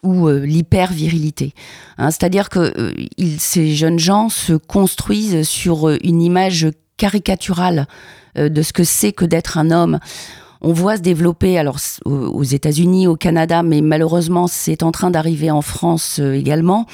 ou 0.03 0.27
euh, 0.27 0.45
l'hyper-virilité. 0.45 1.53
Hein. 1.97 2.11
C'est-à-dire 2.11 2.49
que 2.49 2.93
ces 3.37 3.75
jeunes 3.75 3.99
gens 3.99 4.29
se 4.29 4.53
construisent 4.53 5.43
sur 5.43 5.89
une 5.89 6.21
image 6.21 6.67
caricaturale 6.97 7.87
de 8.35 8.61
ce 8.61 8.73
que 8.73 8.83
c'est 8.83 9.11
que 9.11 9.25
d'être 9.25 9.57
un 9.57 9.71
homme. 9.71 9.99
On 10.61 10.73
voit 10.73 10.97
se 10.97 11.01
développer, 11.01 11.57
alors 11.57 11.77
aux 12.05 12.43
États-Unis, 12.43 13.07
au 13.07 13.15
Canada, 13.15 13.63
mais 13.63 13.81
malheureusement 13.81 14.47
c'est 14.47 14.83
en 14.83 14.91
train 14.91 15.09
d'arriver 15.09 15.49
en 15.49 15.61
France 15.61 16.19
également, 16.19 16.85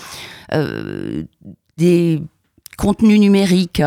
des 1.77 2.21
contenu 2.75 3.19
numérique, 3.19 3.81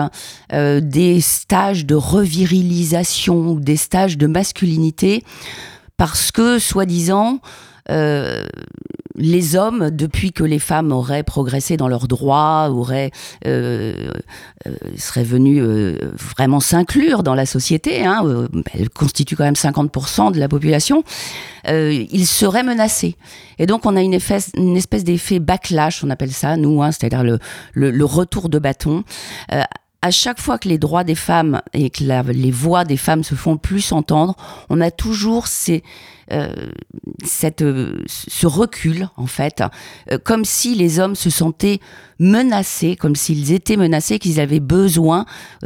euh, 0.53 0.81
des 0.81 1.21
stages 1.21 1.87
de 1.87 1.95
revirilisation, 1.95 3.55
des 3.55 3.77
stages 3.77 4.19
de 4.19 4.27
masculinité, 4.27 5.23
parce 5.97 6.31
que, 6.33 6.59
soi-disant, 6.59 7.41
euh, 7.91 8.45
les 9.19 9.57
hommes, 9.57 9.91
depuis 9.91 10.33
que 10.33 10.45
les 10.45 10.59
femmes 10.59 10.93
auraient 10.93 11.23
progressé 11.23 11.77
dans 11.77 11.89
leurs 11.89 12.09
droits, 12.09 12.71
auraient, 12.71 13.11
euh, 13.47 14.13
euh 14.67 14.75
seraient 14.97 15.25
venus 15.25 15.63
vraiment 16.15 16.61
s'inclure 16.61 17.23
dans 17.23 17.35
la 17.35 17.47
société, 17.47 18.05
hein, 18.05 18.25
elles 18.75 18.91
constituent 18.91 19.37
quand 19.37 19.45
même 19.45 19.55
50% 19.55 20.33
de 20.33 20.39
la 20.39 20.49
population, 20.49 21.05
ils 21.67 22.27
seraient 22.27 22.63
menacés. 22.63 23.17
Et 23.59 23.67
donc 23.67 23.87
on 23.87 23.97
a 23.97 24.03
une, 24.03 24.15
espèce 24.15 24.53
d'effet 25.05 25.39
backlash, 25.39 26.03
on 26.05 26.11
appelle 26.11 26.33
ça, 26.33 26.57
nous, 26.57 26.83
hein, 26.83 26.93
c'est-à-dire 26.93 27.25
le, 27.25 27.39
le, 27.75 28.05
retour 28.05 28.49
de 28.49 28.59
bâton 28.59 29.05
à 30.03 30.11
chaque 30.11 30.41
fois 30.41 30.59
que 30.59 30.69
les 30.69 30.79
droits 30.79 31.05
des 31.05 31.15
femmes 31.15 31.61
et 31.73 31.91
que 31.91 32.05
les 32.05 32.51
voix 32.51 32.85
des 32.85 32.97
femmes 32.97 33.25
se 33.25 33.35
font 33.35 33.57
plus 33.57 33.93
entendre, 33.93 34.37
on 34.71 34.81
a 34.81 34.91
toujours 34.91 35.49
ces, 35.49 35.83
euh, 35.83 35.83
cette, 37.25 37.63
euh, 37.63 38.03
ce 38.07 38.47
recul, 38.47 39.09
en 39.17 39.27
fait, 39.27 39.63
euh, 40.11 40.19
comme 40.23 40.45
si 40.45 40.75
les 40.75 41.01
hommes 41.01 41.15
se 41.15 41.31
sentaient 41.31 41.81
menacés, 42.21 42.97
comme 42.97 43.15
s'ils 43.15 43.53
étaient 43.53 43.77
menacés, 43.77 44.19
qu'ils 44.19 44.41
avaient 44.41 44.59
besoin, 44.59 45.25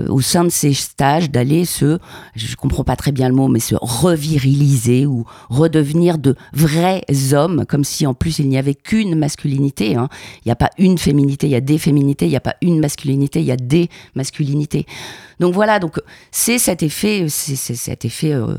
au 0.09 0.21
sein 0.21 0.45
de 0.45 0.51
ces 0.51 0.75
stages, 0.75 1.31
d'aller 1.31 1.65
se, 1.65 1.99
je 2.35 2.57
comprends 2.57 2.85
pas 2.85 2.95
très 2.95 3.11
bien 3.11 3.31
le 3.31 3.35
mot, 3.35 3.49
mais 3.49 3.59
se 3.59 3.75
reviriliser 3.81 5.07
ou 5.07 5.25
redevenir 5.49 6.19
de 6.19 6.37
vrais 6.53 7.03
hommes, 7.33 7.65
comme 7.67 7.85
si 7.85 8.07
en 8.07 8.13
plus 8.13 8.39
il 8.39 8.51
n'y 8.51 8.59
avait 8.59 8.75
qu'une 8.75 9.15
masculinité. 9.15 9.97
Hein. 9.97 10.11
Il 10.45 10.49
n'y 10.49 10.53
a 10.53 10.57
pas 10.57 10.69
une 10.77 10.99
féminité, 10.99 11.47
il 11.47 11.53
y 11.53 11.57
a 11.57 11.63
des 11.63 11.79
féminités, 11.79 12.27
il 12.27 12.31
n'y 12.31 12.37
a 12.37 12.41
pas 12.41 12.57
une 12.61 12.81
masculinité, 12.81 13.41
il 13.41 13.47
y 13.47 13.53
a 13.53 13.57
des 13.57 13.89
masculinités. 14.15 14.85
Donc 15.41 15.55
voilà, 15.55 15.79
donc 15.79 16.01
c'est 16.31 16.59
cet 16.59 16.83
effet, 16.83 17.27
c'est 17.29 17.57
cet 17.57 18.05
effet 18.05 18.33
euh, 18.33 18.59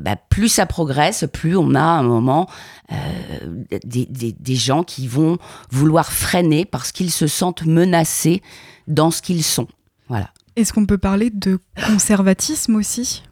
bah, 0.00 0.16
plus 0.16 0.48
ça 0.48 0.66
progresse, 0.66 1.24
plus 1.32 1.56
on 1.56 1.74
a 1.74 1.80
un 1.80 2.02
moment 2.02 2.48
euh, 2.92 3.64
des, 3.84 4.06
des, 4.06 4.54
gens 4.54 4.82
qui 4.82 5.06
vont 5.08 5.38
vouloir 5.70 6.12
freiner 6.12 6.64
parce 6.64 6.92
qu'ils 6.92 7.10
se 7.10 7.26
sentent 7.26 7.64
menacés 7.64 8.42
dans 8.86 9.10
ce 9.10 9.22
qu'ils 9.22 9.44
sont. 9.44 9.68
Voilà. 10.08 10.30
Est-ce 10.56 10.72
qu'on 10.72 10.84
peut 10.84 10.98
parler 10.98 11.30
de 11.30 11.58
conservatisme 11.86 12.76
aussi? 12.76 13.22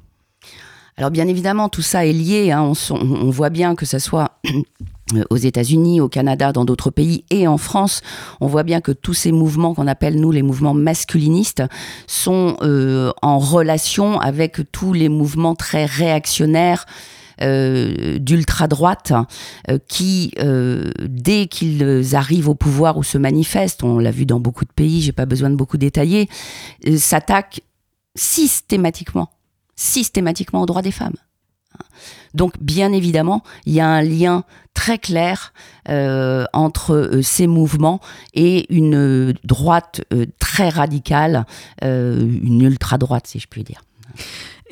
Alors 0.96 1.10
bien 1.10 1.28
évidemment, 1.28 1.68
tout 1.68 1.82
ça 1.82 2.06
est 2.06 2.12
lié. 2.12 2.52
Hein. 2.52 2.72
On, 2.90 3.30
voit 3.30 3.50
bien 3.50 3.74
que 3.74 3.86
ce 3.86 3.98
soit 3.98 4.40
aux 5.30 5.36
États-Unis, 5.36 6.00
au 6.00 6.08
Canada, 6.08 6.52
dans 6.52 6.64
d'autres 6.64 6.90
pays 6.90 7.24
et 7.30 7.46
en 7.46 7.58
France, 7.58 8.02
on 8.40 8.46
voit 8.46 8.62
bien 8.62 8.80
que 8.80 8.92
tous 8.92 9.14
ces 9.14 9.32
mouvements 9.32 9.74
qu'on 9.74 9.86
appelle 9.86 10.20
nous 10.20 10.30
les 10.30 10.42
mouvements 10.42 10.74
masculinistes 10.74 11.62
sont 12.06 12.56
euh, 12.62 13.12
en 13.22 13.38
relation 13.38 14.20
avec 14.20 14.60
tous 14.72 14.92
les 14.92 15.08
mouvements 15.08 15.54
très 15.54 15.84
réactionnaires. 15.84 16.86
Euh, 17.42 18.18
d'ultra-droite 18.18 19.14
euh, 19.70 19.78
qui, 19.88 20.34
dès 21.08 21.46
qu'ils 21.46 22.14
arrivent 22.14 22.50
au 22.50 22.54
pouvoir 22.54 22.98
ou 22.98 23.02
se 23.02 23.16
manifestent, 23.16 23.82
on 23.82 23.98
l'a 23.98 24.10
vu 24.10 24.26
dans 24.26 24.40
beaucoup 24.40 24.66
de 24.66 24.72
pays, 24.72 25.00
j'ai 25.00 25.12
pas 25.12 25.24
besoin 25.24 25.48
de 25.48 25.56
beaucoup 25.56 25.78
détailler, 25.78 26.28
s'attaquent 26.98 27.62
systématiquement 28.14 29.30
systématiquement 29.80 30.62
aux 30.62 30.66
droits 30.66 30.82
des 30.82 30.92
femmes. 30.92 31.16
Donc, 32.34 32.54
bien 32.60 32.92
évidemment, 32.92 33.42
il 33.66 33.74
y 33.74 33.80
a 33.80 33.88
un 33.88 34.02
lien 34.02 34.44
très 34.74 34.98
clair 34.98 35.52
euh, 35.88 36.44
entre 36.52 36.94
euh, 36.94 37.22
ces 37.22 37.46
mouvements 37.46 38.00
et 38.34 38.72
une 38.74 39.34
droite 39.44 40.02
euh, 40.12 40.26
très 40.38 40.68
radicale, 40.68 41.44
une 41.82 42.62
ultra-droite, 42.62 43.26
si 43.26 43.40
je 43.40 43.48
puis 43.48 43.64
dire. 43.64 43.82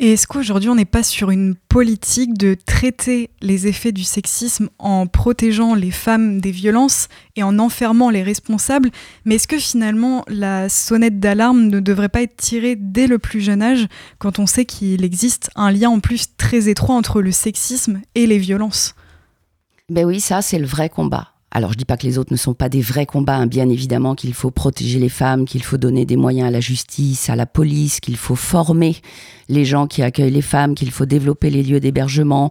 Et 0.00 0.12
est-ce 0.12 0.28
qu'aujourd'hui 0.28 0.69
on 0.69 0.76
n'est 0.76 0.85
pas 0.85 1.02
sur 1.02 1.31
une 1.31 1.57
politique 1.57 2.38
de 2.38 2.57
traiter 2.67 3.31
les 3.43 3.67
effets 3.67 3.90
du 3.90 4.05
sexisme 4.05 4.69
en 4.78 5.09
protégeant 5.09 5.75
les 5.75 5.90
femmes 5.90 6.40
des 6.40 6.52
violences 6.52 7.09
et 7.35 7.43
en 7.43 7.59
enfermant 7.59 8.09
les 8.09 8.23
responsables? 8.23 8.90
Mais 9.25 9.35
est-ce 9.35 9.49
que 9.49 9.59
finalement 9.59 10.25
la 10.28 10.69
sonnette 10.69 11.19
d'alarme 11.19 11.67
ne 11.67 11.81
devrait 11.81 12.09
pas 12.09 12.23
être 12.23 12.37
tirée 12.37 12.76
dès 12.76 13.09
le 13.09 13.19
plus 13.19 13.40
jeune 13.40 13.61
âge 13.61 13.88
quand 14.19 14.38
on 14.38 14.47
sait 14.47 14.67
qu'il 14.67 15.05
existe 15.05 15.50
un 15.57 15.73
lien 15.73 15.90
en 15.90 15.99
plus 15.99 16.37
très 16.37 16.69
étroit 16.69 16.95
entre 16.95 17.21
le 17.21 17.33
sexisme 17.33 18.00
et 18.14 18.28
les 18.28 18.38
violences? 18.38 18.95
Ben 19.90 20.05
oui, 20.05 20.21
ça 20.21 20.43
c'est 20.43 20.61
le 20.61 20.67
vrai 20.67 20.90
combat. 20.90 21.33
Alors 21.50 21.73
je 21.73 21.78
dis 21.78 21.87
pas 21.87 21.97
que 21.97 22.07
les 22.07 22.19
autres 22.19 22.33
ne 22.33 22.37
sont 22.37 22.55
pas 22.55 22.69
des 22.69 22.83
vrais 22.83 23.07
combats, 23.07 23.37
hein. 23.37 23.47
bien 23.47 23.69
évidemment 23.69 24.14
qu'il 24.14 24.35
faut 24.35 24.50
protéger 24.52 25.00
les 25.00 25.09
femmes, 25.09 25.45
qu'il 25.45 25.64
faut 25.64 25.78
donner 25.78 26.05
des 26.05 26.17
moyens 26.17 26.47
à 26.47 26.50
la 26.52 26.61
justice, 26.61 27.31
à 27.31 27.37
la 27.37 27.47
police, 27.47 27.99
qu'il 27.99 28.17
faut 28.17 28.37
former 28.37 28.97
les 29.49 29.64
gens 29.64 29.87
qui 29.87 30.02
accueillent 30.02 30.31
les 30.31 30.43
femmes, 30.43 30.75
qu'il 30.75 30.90
faut 30.90 31.07
développer 31.07 31.50
les 31.50 31.62
lieux 31.62 31.81
d'hébergement, 31.81 32.50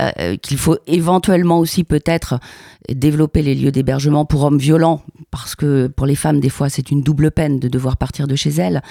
euh, 0.00 0.10
euh, 0.18 0.36
qu'il 0.36 0.58
faut 0.58 0.76
éventuellement 0.86 1.58
aussi 1.60 1.84
peut-être 1.84 2.40
développer 2.88 3.42
les 3.42 3.54
lieux 3.54 3.70
d'hébergement 3.70 4.24
pour 4.24 4.42
hommes 4.42 4.58
violents, 4.58 5.02
parce 5.30 5.54
que 5.54 5.86
pour 5.86 6.06
les 6.06 6.16
femmes, 6.16 6.40
des 6.40 6.48
fois, 6.48 6.68
c'est 6.68 6.90
une 6.90 7.02
double 7.02 7.30
peine 7.30 7.60
de 7.60 7.68
devoir 7.68 7.96
partir 7.96 8.26
de 8.26 8.34
chez 8.34 8.50
elles. 8.50 8.82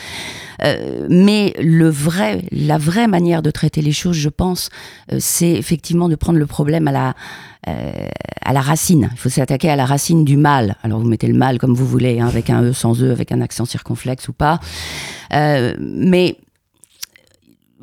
Euh, 0.63 1.05
mais 1.09 1.53
le 1.61 1.89
vrai, 1.89 2.43
la 2.51 2.77
vraie 2.77 3.07
manière 3.07 3.41
de 3.41 3.51
traiter 3.51 3.81
les 3.81 3.91
choses, 3.91 4.15
je 4.15 4.29
pense, 4.29 4.69
c'est 5.19 5.51
effectivement 5.51 6.09
de 6.09 6.15
prendre 6.15 6.39
le 6.39 6.47
problème 6.47 6.87
à 6.87 6.91
la, 6.91 7.13
à 7.65 8.53
la 8.53 8.61
racine. 8.61 9.09
Il 9.11 9.17
faut 9.17 9.29
s'attaquer 9.29 9.69
à 9.69 9.75
la 9.75 9.85
racine 9.85 10.25
du 10.25 10.37
mal. 10.37 10.77
Alors 10.83 10.99
vous 10.99 11.07
mettez 11.07 11.27
le 11.27 11.33
mal 11.33 11.59
comme 11.59 11.73
vous 11.73 11.85
voulez, 11.85 12.19
hein, 12.19 12.27
avec 12.27 12.49
un 12.49 12.63
E, 12.63 12.73
sans 12.73 13.01
E, 13.03 13.11
avec 13.11 13.31
un 13.31 13.41
accent 13.41 13.65
circonflexe 13.65 14.27
ou 14.27 14.33
pas. 14.33 14.59
mais 15.31 16.37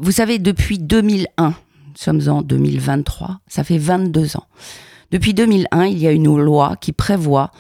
vous 0.03 0.13
savez, 0.13 0.39
depuis 0.39 0.79
2001, 0.79 1.49
nous 1.49 1.55
sommes 1.95 2.27
en 2.29 2.41
2023, 2.41 3.41
ça 3.47 3.65
fait 3.65 3.77
22 3.77 4.39
ans. 4.39 4.47
Depuis 5.11 5.35
2001, 5.35 5.87
il 5.87 5.99
y 5.99 6.07
a 6.07 6.13
une 6.13 6.39
loi 6.39 6.77
qui 6.81 6.93
prévoit 6.93 7.51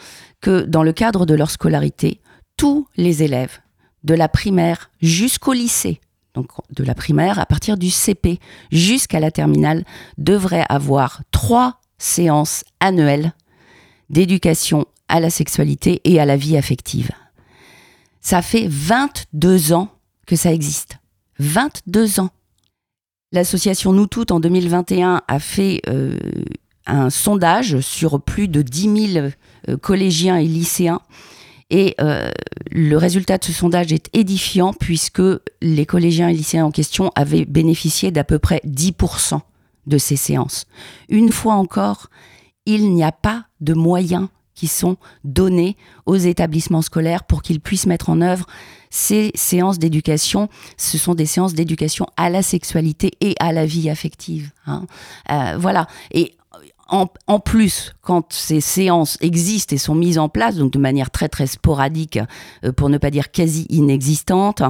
que 0.40 0.62
dans 0.62 0.82
le 0.82 0.92
cadre 0.92 1.26
de 1.26 1.34
leur 1.34 1.50
scolarité, 1.50 2.22
tous 2.56 2.86
les 2.96 3.22
élèves, 3.22 3.58
de 4.04 4.14
la 4.14 4.28
primaire 4.28 4.90
jusqu'au 5.02 5.52
lycée, 5.52 6.00
donc 6.32 6.48
de 6.70 6.82
la 6.82 6.94
primaire 6.94 7.38
à 7.38 7.44
partir 7.44 7.76
du 7.76 7.90
CP 7.90 8.38
jusqu'à 8.72 9.20
la 9.20 9.30
terminale, 9.30 9.84
devraient 10.16 10.64
avoir 10.70 11.20
trois 11.32 11.80
séances 11.98 12.64
annuelles 12.80 13.34
d'éducation 14.08 14.86
à 15.08 15.20
la 15.20 15.28
sexualité 15.28 16.00
et 16.04 16.18
à 16.18 16.24
la 16.24 16.38
vie 16.38 16.56
affective. 16.56 17.10
Ça 18.22 18.40
fait 18.40 18.66
22 18.66 19.74
ans 19.74 19.88
que 20.26 20.36
ça 20.36 20.54
existe. 20.54 20.99
22 21.40 22.20
ans. 22.20 22.30
L'association 23.32 23.92
Nous 23.92 24.06
Toutes 24.06 24.30
en 24.30 24.40
2021 24.40 25.22
a 25.26 25.38
fait 25.38 25.80
euh, 25.88 26.18
un 26.86 27.10
sondage 27.10 27.80
sur 27.80 28.20
plus 28.20 28.48
de 28.48 28.62
10 28.62 29.12
000 29.12 29.28
euh, 29.68 29.76
collégiens 29.78 30.36
et 30.36 30.44
lycéens. 30.44 31.00
Et 31.70 31.94
euh, 32.00 32.30
le 32.70 32.96
résultat 32.96 33.38
de 33.38 33.44
ce 33.44 33.52
sondage 33.52 33.92
est 33.92 34.14
édifiant 34.14 34.72
puisque 34.74 35.22
les 35.62 35.86
collégiens 35.86 36.28
et 36.28 36.34
lycéens 36.34 36.66
en 36.66 36.72
question 36.72 37.10
avaient 37.14 37.44
bénéficié 37.44 38.10
d'à 38.10 38.24
peu 38.24 38.38
près 38.38 38.60
10% 38.66 39.40
de 39.86 39.98
ces 39.98 40.16
séances. 40.16 40.66
Une 41.08 41.32
fois 41.32 41.54
encore, 41.54 42.10
il 42.66 42.92
n'y 42.92 43.04
a 43.04 43.12
pas 43.12 43.46
de 43.60 43.72
moyens 43.72 44.28
qui 44.60 44.66
sont 44.66 44.98
donnés 45.24 45.78
aux 46.04 46.16
établissements 46.16 46.82
scolaires 46.82 47.24
pour 47.24 47.40
qu'ils 47.40 47.60
puissent 47.60 47.86
mettre 47.86 48.10
en 48.10 48.20
œuvre 48.20 48.44
ces 48.90 49.30
séances 49.34 49.78
d'éducation. 49.78 50.50
Ce 50.76 50.98
sont 50.98 51.14
des 51.14 51.24
séances 51.24 51.54
d'éducation 51.54 52.06
à 52.18 52.28
la 52.28 52.42
sexualité 52.42 53.12
et 53.22 53.34
à 53.40 53.52
la 53.52 53.64
vie 53.64 53.88
affective. 53.88 54.50
Hein. 54.66 54.84
Euh, 55.30 55.56
voilà. 55.58 55.86
Et 56.10 56.36
en, 56.88 57.38
plus, 57.38 57.94
quand 58.02 58.34
ces 58.34 58.60
séances 58.60 59.16
existent 59.22 59.74
et 59.74 59.78
sont 59.78 59.94
mises 59.94 60.18
en 60.18 60.28
place, 60.28 60.56
donc 60.56 60.72
de 60.72 60.78
manière 60.78 61.10
très 61.10 61.30
très 61.30 61.46
sporadique, 61.46 62.18
euh, 62.62 62.72
pour 62.72 62.90
ne 62.90 62.98
pas 62.98 63.10
dire 63.10 63.30
quasi 63.30 63.64
inexistante, 63.70 64.62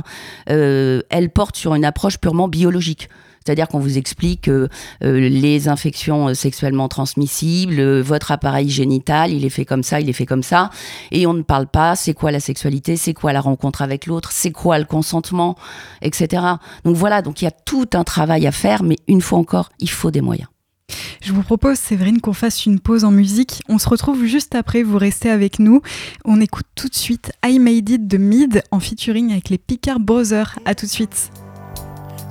euh, 0.50 1.03
elles 1.11 1.31
portent 1.31 1.57
sur 1.57 1.74
une 1.74 1.85
approche 1.85 2.18
purement 2.18 2.46
biologique. 2.46 3.09
C'est-à-dire 3.44 3.68
qu'on 3.68 3.79
vous 3.79 3.96
explique 3.96 4.48
euh, 4.48 4.68
les 5.00 5.68
infections 5.68 6.29
euh, 6.29 6.35
sexuellement 6.35 6.88
transmissibles, 6.88 7.81
euh, 7.81 8.03
votre 8.03 8.33
appareil 8.33 8.68
génital, 8.68 9.33
il 9.33 9.44
est 9.44 9.50
fait 9.50 9.64
comme 9.64 9.83
ça, 9.83 10.00
il 10.00 10.09
est 10.11 10.14
fait 10.14 10.26
comme 10.26 10.42
ça, 10.42 10.70
et 11.11 11.26
on 11.26 11.33
ne 11.33 11.42
parle 11.42 11.66
pas 11.66 11.96
c'est 11.96 12.12
quoi 12.12 12.31
la 12.33 12.40
sexualité, 12.40 12.96
c'est 12.96 13.14
quoi 13.14 13.33
la 13.33 13.40
rencontre 13.40 13.81
avec 13.81 14.07
l'autre, 14.07 14.31
c'est 14.33 14.53
quoi 14.53 14.79
le 14.79 14.85
consentement, 14.85 15.57
etc. 16.03 16.42
Donc 16.85 16.96
voilà, 16.96 17.22
donc 17.22 17.40
il 17.40 17.46
y 17.46 17.48
a 17.48 17.53
tout 17.53 17.88
un 17.94 18.05
travail 18.05 18.46
à 18.46 18.53
faire, 18.53 18.83
mais 18.83 18.96
une 19.09 19.22
fois 19.22 19.38
encore, 19.38 19.70
il 19.79 19.90
faut 19.90 20.11
des 20.11 20.20
moyens. 20.20 20.48
Je 21.22 21.33
vous 21.33 21.42
propose, 21.42 21.79
Séverine, 21.79 22.20
qu'on 22.20 22.33
fasse 22.33 22.66
une 22.66 22.81
pause 22.81 23.05
en 23.05 23.11
musique. 23.11 23.62
On 23.68 23.79
se 23.79 23.88
retrouve 23.88 24.24
juste 24.24 24.55
après, 24.55 24.83
vous 24.83 24.98
restez 24.98 25.31
avec 25.31 25.59
nous. 25.59 25.83
On 26.24 26.40
écoute 26.40 26.66
tout 26.74 26.88
de 26.88 26.94
suite 26.94 27.33
I 27.44 27.59
Made 27.59 27.88
It 27.88 28.09
de 28.09 28.16
Mid 28.16 28.62
en 28.70 28.81
featuring 28.81 29.31
avec 29.33 29.50
les 29.50 29.59
Picard 29.59 30.00
Brothers. 30.00 30.59
À 30.64 30.74
tout 30.74 30.87
de 30.87 30.90
suite. 30.90 31.31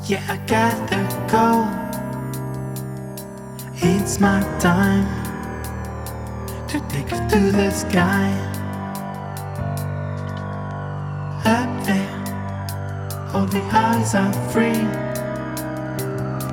Yeah, 0.10 0.26
I 0.28 0.38
gotta 0.48 1.06
go. 1.30 1.70
It's 3.76 4.20
my 4.20 4.42
time 4.58 5.06
to 6.68 6.80
take 6.90 7.12
you 7.12 7.20
to 7.30 7.52
the 7.52 7.70
sky. 7.70 8.32
Up 11.46 11.86
there, 11.86 12.10
all 13.36 13.46
the 13.46 13.62
eyes 13.72 14.16
are 14.16 14.34
free, 14.50 14.84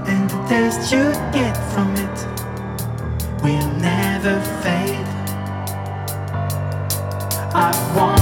and 0.07 0.29
the 0.29 0.38
taste 0.51 0.92
you 0.92 1.11
get 1.33 1.57
from 1.73 1.97
it 1.97 2.27
will 3.42 3.71
never 3.81 4.38
fade. 4.61 5.07
I 7.55 7.73
want 7.97 8.15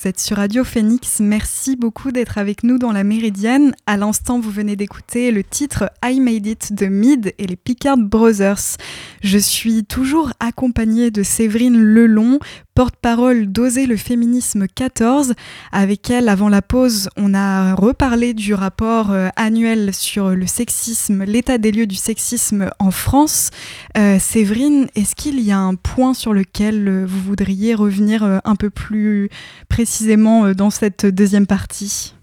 vous 0.00 0.08
êtes 0.08 0.20
sur 0.20 0.38
Radio 0.38 0.64
Phoenix. 0.64 1.20
Merci 1.20 1.76
beaucoup 1.76 2.10
d'être 2.10 2.38
avec 2.38 2.62
nous 2.62 2.78
dans 2.78 2.92
la 2.92 3.04
Méridienne. 3.04 3.74
À 3.86 3.98
l'instant, 3.98 4.40
vous 4.40 4.50
venez 4.50 4.74
d'écouter 4.74 5.30
le 5.30 5.44
titre 5.44 5.90
I 6.02 6.20
Made 6.20 6.46
It 6.46 6.72
de 6.72 6.86
Mid 6.86 7.34
et 7.38 7.46
les 7.46 7.56
Picard 7.56 7.98
Brothers. 7.98 8.78
Je 9.22 9.36
suis 9.36 9.84
toujours 9.84 10.32
accompagnée 10.40 11.10
de 11.10 11.22
Séverine 11.22 11.78
Lelon, 11.78 12.38
porte-parole 12.80 13.44
d'Oser 13.44 13.84
le 13.84 13.98
féminisme 13.98 14.66
14. 14.66 15.34
Avec 15.70 16.08
elle, 16.08 16.30
avant 16.30 16.48
la 16.48 16.62
pause, 16.62 17.10
on 17.18 17.34
a 17.34 17.74
reparlé 17.74 18.32
du 18.32 18.54
rapport 18.54 19.10
euh, 19.10 19.28
annuel 19.36 19.92
sur 19.92 20.30
le 20.30 20.46
sexisme, 20.46 21.24
l'état 21.24 21.58
des 21.58 21.72
lieux 21.72 21.86
du 21.86 21.96
sexisme 21.96 22.70
en 22.78 22.90
France. 22.90 23.50
Euh, 23.98 24.18
Séverine, 24.18 24.88
est-ce 24.94 25.14
qu'il 25.14 25.40
y 25.40 25.52
a 25.52 25.58
un 25.58 25.74
point 25.74 26.14
sur 26.14 26.32
lequel 26.32 26.88
euh, 26.88 27.04
vous 27.06 27.20
voudriez 27.20 27.74
revenir 27.74 28.40
un 28.42 28.56
peu 28.56 28.70
plus 28.70 29.28
précisément 29.68 30.52
dans 30.52 30.70
cette 30.70 31.04
deuxième 31.04 31.46
partie? 31.46 32.14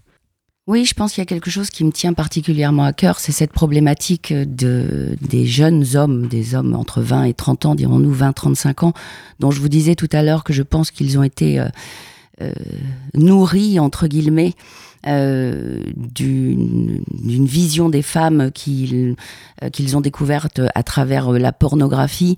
Oui, 0.68 0.84
je 0.84 0.92
pense 0.92 1.14
qu'il 1.14 1.22
y 1.22 1.26
a 1.26 1.26
quelque 1.26 1.48
chose 1.48 1.70
qui 1.70 1.82
me 1.82 1.90
tient 1.90 2.12
particulièrement 2.12 2.84
à 2.84 2.92
cœur, 2.92 3.20
c'est 3.20 3.32
cette 3.32 3.52
problématique 3.52 4.34
de, 4.34 5.16
des 5.22 5.46
jeunes 5.46 5.96
hommes, 5.96 6.28
des 6.28 6.54
hommes 6.54 6.74
entre 6.74 7.00
20 7.00 7.24
et 7.24 7.32
30 7.32 7.64
ans, 7.64 7.74
dirons-nous 7.74 8.14
20-35 8.14 8.84
ans, 8.84 8.92
dont 9.40 9.50
je 9.50 9.62
vous 9.62 9.70
disais 9.70 9.94
tout 9.94 10.10
à 10.12 10.22
l'heure 10.22 10.44
que 10.44 10.52
je 10.52 10.62
pense 10.62 10.90
qu'ils 10.90 11.18
ont 11.18 11.22
été 11.22 11.58
euh, 11.58 11.68
euh, 12.42 12.52
nourris, 13.14 13.80
entre 13.80 14.08
guillemets, 14.08 14.52
euh, 15.06 15.84
d'une 15.94 17.04
vision 17.46 17.88
des 17.88 18.02
femmes 18.02 18.50
qu'ils 18.50 19.14
euh, 19.62 19.70
qu'ils 19.70 19.96
ont 19.96 20.00
découverte 20.00 20.60
à 20.74 20.82
travers 20.82 21.32
euh, 21.32 21.38
la 21.38 21.52
pornographie. 21.52 22.36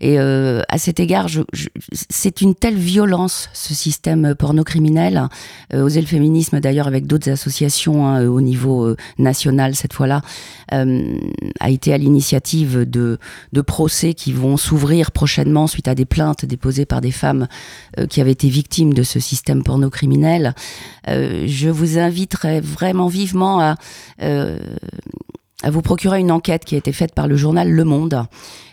Et 0.00 0.18
euh, 0.18 0.62
à 0.68 0.78
cet 0.78 1.00
égard, 1.00 1.28
je, 1.28 1.42
je- 1.52 1.68
c'est 1.92 2.40
une 2.40 2.54
telle 2.54 2.76
violence, 2.76 3.48
ce 3.52 3.74
système 3.74 4.34
porno-criminel. 4.34 5.28
Euh, 5.72 5.82
Oser 5.82 6.00
le 6.00 6.06
féminisme, 6.06 6.60
d'ailleurs, 6.60 6.86
avec 6.86 7.06
d'autres 7.06 7.30
associations 7.30 8.06
hein, 8.06 8.26
au 8.26 8.40
niveau 8.40 8.84
euh, 8.84 8.96
national, 9.18 9.74
cette 9.74 9.92
fois-là, 9.92 10.20
euh, 10.72 11.18
a 11.60 11.70
été 11.70 11.92
à 11.92 11.98
l'initiative 11.98 12.88
de, 12.88 13.18
de 13.52 13.60
procès 13.60 14.14
qui 14.14 14.32
vont 14.32 14.56
s'ouvrir 14.56 15.10
prochainement 15.12 15.66
suite 15.66 15.88
à 15.88 15.94
des 15.94 16.04
plaintes 16.04 16.44
déposées 16.44 16.86
par 16.86 17.00
des 17.00 17.12
femmes 17.12 17.46
euh, 17.98 18.06
qui 18.06 18.20
avaient 18.20 18.32
été 18.32 18.48
victimes 18.48 18.92
de 18.94 19.02
ce 19.02 19.20
système 19.20 19.62
porno-criminel. 19.62 20.54
Euh, 21.08 21.44
je 21.46 21.68
vous 21.68 21.98
inviterai 21.98 22.60
vraiment 22.60 23.06
vivement 23.08 23.60
euh, 23.60 23.74
à 24.22 24.56
vous 25.64 25.82
procurer 25.82 26.20
une 26.20 26.30
enquête 26.30 26.64
qui 26.64 26.74
a 26.74 26.78
été 26.78 26.92
faite 26.92 27.14
par 27.14 27.28
le 27.28 27.36
journal 27.36 27.70
Le 27.70 27.84
Monde, 27.84 28.26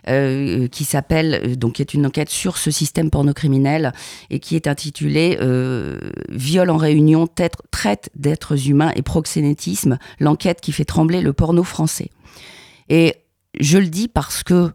euh, 0.10 0.68
qui 0.68 0.84
s'appelle, 0.84 1.42
euh, 1.44 1.56
donc 1.56 1.74
qui 1.74 1.82
est 1.82 1.94
une 1.94 2.06
enquête 2.06 2.30
sur 2.30 2.58
ce 2.58 2.72
système 2.72 3.10
porno-criminel 3.10 3.94
et 4.30 4.40
qui 4.40 4.56
est 4.56 4.68
intitulée 4.68 5.38
euh, 5.42 5.98
Viol 6.30 6.70
en 6.70 6.78
réunion, 6.78 7.28
traite 7.72 8.10
d'êtres 8.16 8.70
humains 8.70 8.92
et 8.96 9.02
proxénétisme, 9.02 9.98
l'enquête 10.20 10.60
qui 10.60 10.74
fait 10.74 10.86
trembler 10.86 11.22
le 11.22 11.32
porno 11.32 11.64
français. 11.64 12.10
Et 12.90 13.16
je 13.60 13.78
le 13.78 13.88
dis 13.88 14.10
parce 14.10 14.44
que 14.44 14.72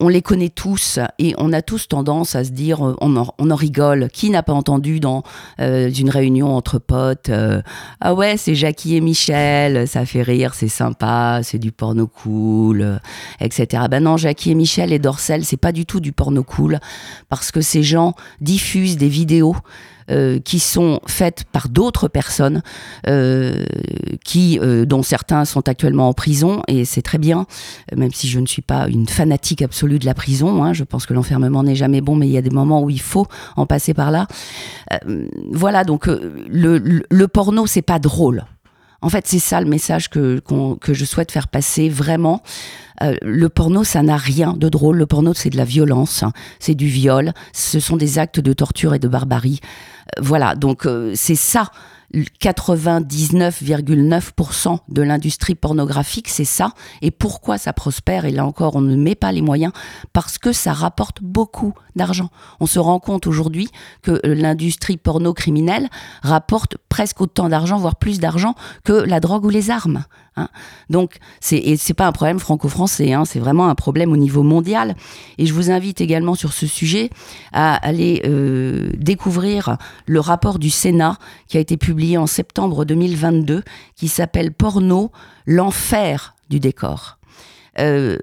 on 0.00 0.08
les 0.08 0.22
connaît 0.22 0.48
tous 0.48 0.98
et 1.18 1.34
on 1.38 1.52
a 1.52 1.62
tous 1.62 1.86
tendance 1.86 2.34
à 2.34 2.44
se 2.44 2.50
dire, 2.50 2.86
euh, 2.86 2.96
on 3.00 3.16
en, 3.16 3.34
on 3.38 3.50
rigole. 3.54 4.08
Qui 4.12 4.30
n'a 4.30 4.42
pas 4.42 4.52
entendu 4.52 4.98
dans 5.00 5.22
euh, 5.60 5.90
une 5.90 6.10
réunion 6.10 6.56
entre 6.56 6.78
potes 6.78 7.28
euh, 7.28 7.62
Ah 8.00 8.14
ouais, 8.14 8.36
c'est 8.36 8.54
Jackie 8.54 8.96
et 8.96 9.00
Michel, 9.00 9.86
ça 9.86 10.06
fait 10.06 10.22
rire, 10.22 10.54
c'est 10.54 10.68
sympa, 10.68 11.40
c'est 11.42 11.58
du 11.58 11.72
porno 11.72 12.06
cool, 12.06 12.80
euh, 12.82 12.98
etc. 13.40 13.84
Ben 13.90 14.02
non, 14.02 14.16
Jackie 14.16 14.52
et 14.52 14.54
Michel 14.54 14.92
et 14.92 14.98
Dorcel, 14.98 15.44
c'est 15.44 15.56
pas 15.56 15.72
du 15.72 15.86
tout 15.86 16.00
du 16.00 16.12
porno 16.12 16.42
cool 16.42 16.78
parce 17.28 17.50
que 17.50 17.60
ces 17.60 17.82
gens 17.82 18.14
diffusent 18.40 18.96
des 18.96 19.08
vidéos. 19.08 19.56
Euh, 20.10 20.40
qui 20.40 20.58
sont 20.58 21.00
faites 21.06 21.44
par 21.44 21.68
d'autres 21.68 22.08
personnes, 22.08 22.62
euh, 23.06 23.64
qui, 24.24 24.58
euh, 24.60 24.84
dont 24.84 25.02
certains 25.02 25.44
sont 25.44 25.68
actuellement 25.68 26.08
en 26.08 26.14
prison, 26.14 26.62
et 26.68 26.84
c'est 26.84 27.02
très 27.02 27.18
bien, 27.18 27.46
même 27.96 28.12
si 28.12 28.28
je 28.28 28.40
ne 28.40 28.46
suis 28.46 28.62
pas 28.62 28.88
une 28.88 29.08
fanatique 29.08 29.62
absolue 29.62 29.98
de 29.98 30.06
la 30.06 30.14
prison. 30.14 30.64
hein, 30.64 30.72
je 30.72 30.84
pense 30.84 31.06
que 31.06 31.14
l'enfermement 31.14 31.62
n'est 31.62 31.76
jamais 31.76 32.00
bon, 32.00 32.16
mais 32.16 32.26
il 32.26 32.32
y 32.32 32.38
a 32.38 32.42
des 32.42 32.50
moments 32.50 32.82
où 32.82 32.90
il 32.90 33.00
faut 33.00 33.26
en 33.56 33.66
passer 33.66 33.94
par 33.94 34.10
là. 34.10 34.26
Voilà, 35.50 35.84
donc 35.84 36.06
le, 36.06 36.78
le, 36.78 37.02
le 37.08 37.28
porno, 37.28 37.66
c'est 37.66 37.82
pas 37.82 37.98
drôle. 37.98 38.44
En 39.02 39.08
fait, 39.08 39.26
c'est 39.26 39.38
ça 39.38 39.60
le 39.60 39.68
message 39.68 40.10
que, 40.10 40.40
que 40.80 40.92
je 40.94 41.04
souhaite 41.04 41.32
faire 41.32 41.48
passer 41.48 41.88
vraiment. 41.88 42.42
Le 43.22 43.48
porno, 43.48 43.82
ça 43.82 44.02
n'a 44.02 44.18
rien 44.18 44.52
de 44.52 44.68
drôle. 44.68 44.98
Le 44.98 45.06
porno, 45.06 45.32
c'est 45.32 45.48
de 45.48 45.56
la 45.56 45.64
violence, 45.64 46.22
hein. 46.22 46.32
c'est 46.58 46.74
du 46.74 46.86
viol, 46.86 47.32
ce 47.54 47.80
sont 47.80 47.96
des 47.96 48.18
actes 48.18 48.40
de 48.40 48.52
torture 48.52 48.94
et 48.94 48.98
de 48.98 49.08
barbarie. 49.08 49.60
Voilà, 50.18 50.54
donc 50.54 50.86
euh, 50.86 51.12
c'est 51.14 51.34
ça. 51.34 51.70
99,9% 52.12 54.78
de 54.88 55.02
l'industrie 55.02 55.54
pornographique, 55.54 56.28
c'est 56.28 56.44
ça. 56.44 56.72
Et 57.02 57.12
pourquoi 57.12 57.56
ça 57.56 57.72
prospère? 57.72 58.24
Et 58.24 58.32
là 58.32 58.44
encore, 58.44 58.74
on 58.76 58.80
ne 58.80 58.96
met 58.96 59.14
pas 59.14 59.30
les 59.30 59.42
moyens 59.42 59.72
parce 60.12 60.36
que 60.38 60.52
ça 60.52 60.72
rapporte 60.72 61.22
beaucoup 61.22 61.72
d'argent. 61.94 62.30
On 62.58 62.66
se 62.66 62.80
rend 62.80 62.98
compte 62.98 63.28
aujourd'hui 63.28 63.68
que 64.02 64.20
euh, 64.26 64.34
l'industrie 64.34 64.96
porno 64.96 65.32
criminelle 65.34 65.88
rapporte 66.22 66.76
presque 66.88 67.20
autant 67.20 67.48
d'argent, 67.48 67.78
voire 67.78 67.94
plus 67.96 68.18
d'argent 68.18 68.56
que 68.84 68.92
la 68.92 69.20
drogue 69.20 69.44
ou 69.44 69.50
les 69.50 69.70
armes. 69.70 70.02
Hein. 70.40 70.48
Donc, 70.88 71.18
c'est 71.40 71.58
et 71.58 71.76
c'est 71.76 71.94
pas 71.94 72.06
un 72.06 72.12
problème 72.12 72.38
franco-français, 72.38 73.12
hein, 73.12 73.24
c'est 73.24 73.38
vraiment 73.38 73.68
un 73.68 73.74
problème 73.74 74.12
au 74.12 74.16
niveau 74.16 74.42
mondial. 74.42 74.96
Et 75.38 75.46
je 75.46 75.54
vous 75.54 75.70
invite 75.70 76.00
également 76.00 76.34
sur 76.34 76.52
ce 76.52 76.66
sujet 76.66 77.10
à 77.52 77.74
aller 77.74 78.22
euh, 78.24 78.90
découvrir 78.96 79.76
le 80.06 80.20
rapport 80.20 80.58
du 80.58 80.70
Sénat 80.70 81.16
qui 81.48 81.56
a 81.56 81.60
été 81.60 81.76
publié 81.76 82.18
en 82.18 82.26
septembre 82.26 82.84
2022, 82.84 83.62
qui 83.96 84.08
s'appelle 84.08 84.52
Porno, 84.52 85.12
l'enfer 85.46 86.34
du 86.48 86.60
décor. 86.60 87.18
Euh, 87.78 88.18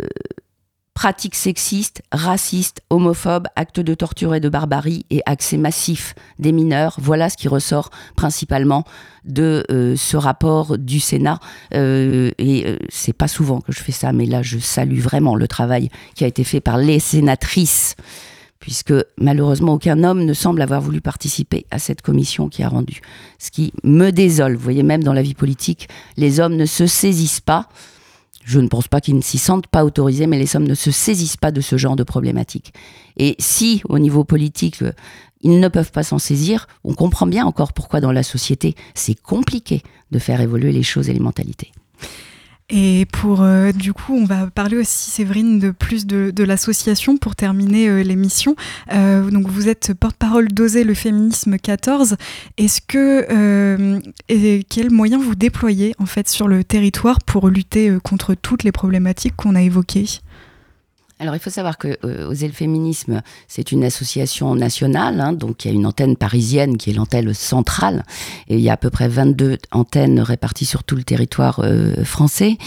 pratiques 0.97 1.35
sexistes, 1.35 2.01
racistes, 2.11 2.81
homophobes, 2.89 3.45
actes 3.55 3.79
de 3.79 3.93
torture 3.93 4.33
et 4.33 4.39
de 4.39 4.49
barbarie 4.49 5.05
et 5.11 5.21
accès 5.27 5.55
massif 5.55 6.15
des 6.39 6.51
mineurs. 6.51 6.95
Voilà 6.99 7.29
ce 7.29 7.37
qui 7.37 7.47
ressort 7.47 7.91
principalement 8.15 8.83
de 9.23 9.63
euh, 9.69 9.95
ce 9.95 10.17
rapport 10.17 10.79
du 10.79 10.99
Sénat. 10.99 11.39
Euh, 11.75 12.31
et 12.39 12.65
euh, 12.65 12.77
c'est 12.89 13.13
pas 13.13 13.27
souvent 13.27 13.61
que 13.61 13.71
je 13.71 13.79
fais 13.79 13.91
ça, 13.91 14.11
mais 14.11 14.25
là 14.25 14.41
je 14.41 14.57
salue 14.57 14.97
vraiment 14.97 15.35
le 15.35 15.47
travail 15.47 15.89
qui 16.15 16.23
a 16.23 16.27
été 16.27 16.43
fait 16.43 16.61
par 16.61 16.79
les 16.79 16.97
sénatrices 16.97 17.95
puisque 18.59 18.95
malheureusement 19.19 19.73
aucun 19.73 20.03
homme 20.03 20.25
ne 20.25 20.33
semble 20.33 20.63
avoir 20.63 20.81
voulu 20.81 20.99
participer 20.99 21.67
à 21.69 21.77
cette 21.77 22.01
commission 22.01 22.49
qui 22.49 22.63
a 22.63 22.69
rendu. 22.69 23.01
Ce 23.37 23.51
qui 23.51 23.71
me 23.83 24.09
désole. 24.09 24.55
Vous 24.55 24.63
voyez, 24.63 24.81
même 24.81 25.03
dans 25.03 25.13
la 25.13 25.21
vie 25.21 25.35
politique, 25.35 25.89
les 26.17 26.39
hommes 26.39 26.55
ne 26.55 26.65
se 26.65 26.87
saisissent 26.87 27.39
pas. 27.39 27.69
Je 28.47 28.61
ne 28.61 28.69
pense 28.69 28.87
pas 28.87 29.01
qu'ils 29.01 29.17
ne 29.17 29.21
s'y 29.21 29.37
sentent 29.37 29.67
pas 29.67 29.83
autorisés, 29.83 30.25
mais 30.25 30.39
les 30.39 30.55
hommes 30.55 30.67
ne 30.67 30.73
se 30.73 30.89
saisissent 30.89 31.35
pas 31.35 31.51
de 31.51 31.59
ce 31.59 31.75
genre 31.75 31.97
de 31.97 32.03
problématiques. 32.03 32.73
Et 33.17 33.35
si, 33.39 33.81
au 33.89 33.99
niveau 33.99 34.23
politique, 34.23 34.81
euh, 34.83 34.93
ils 35.41 35.59
ne 35.59 35.67
peuvent 35.67 35.91
pas 35.91 36.03
s'en 36.03 36.17
saisir, 36.17 36.67
on 36.85 36.93
comprend 36.93 37.27
bien 37.27 37.45
encore 37.45 37.73
pourquoi 37.73 37.99
dans 37.99 38.13
la 38.13 38.23
société, 38.23 38.75
c'est 38.95 39.19
compliqué 39.19 39.83
de 40.11 40.19
faire 40.19 40.39
évoluer 40.39 40.71
les 40.71 40.81
choses 40.81 41.09
et 41.09 41.13
les 41.13 41.19
mentalités. 41.19 41.73
Et 42.69 43.05
pour, 43.13 43.43
euh, 43.43 43.71
du 43.71 43.93
coup, 43.93 44.13
on 44.13 44.25
va 44.25 44.47
parler 44.47 44.75
aussi, 44.75 45.09
Séverine, 45.09 45.57
de 45.57 45.71
plus 45.71 46.05
de, 46.05 46.43
l'association 46.43 47.15
pour 47.15 47.33
terminer 47.33 47.87
euh, 47.87 48.03
l'émission. 48.03 48.57
Euh, 48.91 49.31
donc, 49.31 49.47
vous 49.47 49.69
êtes 49.69 49.93
porte-parole 49.93 50.49
d'Oser 50.49 50.83
le 50.83 50.93
féminisme 50.93 51.57
14. 51.57 52.17
Est-ce 52.57 52.81
que, 52.81 54.01
et 54.27 54.65
quels 54.69 54.91
moyens 54.91 55.23
vous 55.23 55.35
déployez, 55.35 55.95
en 55.97 56.05
fait, 56.05 56.27
sur 56.27 56.49
le 56.49 56.65
territoire 56.65 57.19
pour 57.21 57.47
lutter 57.47 57.95
contre 58.03 58.33
toutes 58.33 58.63
les 58.63 58.73
problématiques 58.73 59.35
qu'on 59.37 59.55
a 59.55 59.61
évoquées? 59.61 60.19
Alors, 61.19 61.35
il 61.35 61.39
faut 61.39 61.49
savoir 61.49 61.79
que 61.79 61.97
euh, 62.03 62.27
Oser 62.27 62.47
le 62.47 62.53
féminisme, 62.53 63.21
c'est 63.47 63.71
une 63.71 63.83
association 63.83 64.53
nationale, 64.53 65.19
hein, 65.19 65.33
donc 65.33 65.65
il 65.65 65.69
y 65.69 65.71
a 65.71 65.73
une 65.73 65.87
antenne 65.87 66.15
parisienne 66.15 66.77
qui 66.77 66.91
est 66.91 66.93
l'antenne 66.93 67.33
centrale, 67.33 68.03
et 68.47 68.55
il 68.55 68.61
y 68.61 68.69
a 68.69 68.73
à 68.73 68.77
peu 68.77 68.91
près 68.91 69.07
22 69.07 69.57
antennes 69.71 70.19
réparties 70.19 70.65
sur 70.65 70.83
tout 70.83 70.95
le 70.95 71.03
territoire 71.03 71.61
euh, 71.63 72.03
français. 72.03 72.57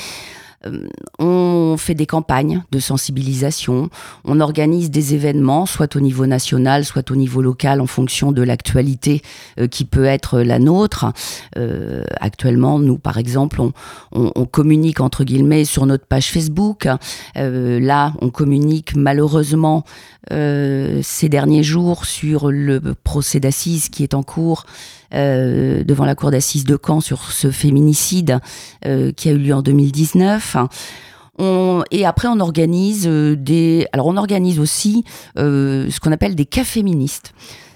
Euh, 0.67 0.87
on 1.19 1.77
fait 1.79 1.95
des 1.95 2.07
campagnes 2.07 2.63
de 2.71 2.79
sensibilisation, 2.79 3.89
on 4.25 4.41
organise 4.41 4.91
des 4.91 5.15
événements, 5.15 5.65
soit 5.67 5.97
au 5.97 6.01
niveau 6.01 6.27
national, 6.27 6.85
soit 6.85 7.11
au 7.11 7.17
niveau 7.17 7.41
local, 7.41 7.81
en 7.81 7.87
fonction 7.87 8.31
de 8.33 8.43
l'actualité 8.43 9.23
euh, 9.59 9.69
qui 9.69 9.85
peut 9.85 10.05
être 10.05 10.41
la 10.41 10.59
nôtre. 10.59 11.07
Euh, 11.57 12.05
actuellement, 12.21 12.79
nous, 12.79 12.99
par 12.99 13.17
exemple, 13.17 13.61
on, 13.61 13.73
on- 14.13 14.33
on 14.37 14.45
communique 14.45 15.01
entre 15.01 15.25
guillemets 15.25 15.65
sur 15.65 15.87
notre 15.87 16.07
page 16.07 16.31
Facebook. 16.31 16.89
Euh, 17.37 17.81
là, 17.81 18.13
on 18.21 18.31
communique 18.31 18.95
malheureusement 18.97 19.85
euh, 20.33 21.01
ces 21.03 21.29
derniers 21.29 21.63
jours 21.63 22.05
sur 22.05 22.51
le 22.51 22.81
procès 23.03 23.41
d'assises 23.41 23.89
qui 23.89 24.03
est 24.03 24.15
en 24.15 24.23
cours 24.23 24.65
euh, 25.15 25.85
devant 25.85 26.05
la 26.05 26.15
cour 26.15 26.31
d'assises 26.31 26.65
de 26.65 26.79
Caen 26.85 27.01
sur 27.01 27.31
ce 27.33 27.51
féminicide 27.51 28.39
euh, 28.87 29.13
qui 29.13 29.29
a 29.29 29.33
eu 29.33 29.39
lieu 29.39 29.55
en 29.55 29.63
2019. 29.63 30.57
On, 31.39 31.83
et 31.91 32.05
après, 32.05 32.29
on 32.29 32.39
organise 32.41 33.07
euh, 33.07 33.35
des. 33.37 33.87
Alors, 33.93 34.07
on 34.07 34.17
organise 34.17 34.59
aussi 34.59 35.05
euh, 35.39 35.89
ce 35.91 35.99
qu'on 36.01 36.13
appelle 36.13 36.35
des 36.35 36.45
cas 36.45 36.65
féministes. 36.65 37.33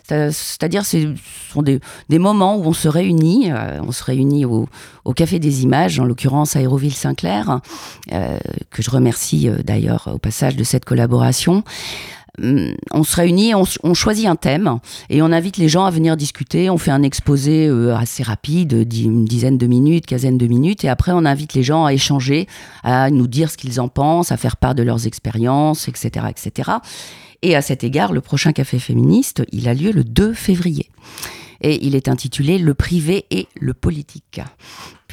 C'est- 0.06 0.32
C'est-à-dire, 0.32 0.84
c'est- 0.84 1.06
ce 1.48 1.52
sont 1.54 1.62
des, 1.62 1.80
des 2.10 2.18
moments 2.18 2.56
où 2.58 2.64
on 2.66 2.74
se 2.74 2.88
réunit, 2.88 3.50
euh, 3.50 3.80
on 3.86 3.90
se 3.90 4.04
réunit 4.04 4.44
au, 4.44 4.68
au 5.06 5.12
Café 5.14 5.38
des 5.38 5.62
Images, 5.62 5.98
en 5.98 6.04
l'occurrence 6.04 6.56
à 6.56 6.58
Aéroville-Saint-Clair, 6.58 7.60
euh, 8.12 8.38
que 8.70 8.82
je 8.82 8.90
remercie 8.90 9.48
euh, 9.48 9.62
d'ailleurs 9.64 10.10
au 10.12 10.18
passage 10.18 10.56
de 10.56 10.64
cette 10.64 10.84
collaboration. 10.84 11.64
On 12.40 13.04
se 13.04 13.16
réunit, 13.16 13.54
on, 13.54 13.94
choisit 13.94 14.26
un 14.26 14.34
thème 14.34 14.78
et 15.08 15.22
on 15.22 15.26
invite 15.26 15.56
les 15.56 15.68
gens 15.68 15.84
à 15.84 15.90
venir 15.90 16.16
discuter. 16.16 16.68
On 16.68 16.78
fait 16.78 16.90
un 16.90 17.02
exposé 17.02 17.68
euh, 17.68 17.94
assez 17.94 18.24
rapide, 18.24 18.72
une 18.92 19.24
dizaine 19.24 19.56
de 19.56 19.66
minutes, 19.66 20.06
quinzaine 20.06 20.36
de 20.36 20.46
minutes, 20.46 20.84
et 20.84 20.88
après 20.88 21.12
on 21.12 21.24
invite 21.24 21.54
les 21.54 21.62
gens 21.62 21.84
à 21.84 21.92
échanger, 21.92 22.48
à 22.82 23.10
nous 23.10 23.28
dire 23.28 23.50
ce 23.50 23.56
qu'ils 23.56 23.80
en 23.80 23.88
pensent, 23.88 24.32
à 24.32 24.36
faire 24.36 24.56
part 24.56 24.74
de 24.74 24.82
leurs 24.82 25.06
expériences, 25.06 25.86
etc., 25.86 26.26
etc. 26.28 26.72
Et 27.42 27.54
à 27.54 27.62
cet 27.62 27.84
égard, 27.84 28.12
le 28.12 28.20
prochain 28.20 28.52
café 28.52 28.78
féministe, 28.78 29.44
il 29.52 29.68
a 29.68 29.74
lieu 29.74 29.92
le 29.92 30.02
2 30.02 30.32
février. 30.32 30.90
Et 31.60 31.86
il 31.86 31.94
est 31.94 32.08
intitulé 32.08 32.58
Le 32.58 32.74
privé 32.74 33.26
et 33.30 33.46
le 33.60 33.74
politique. 33.74 34.40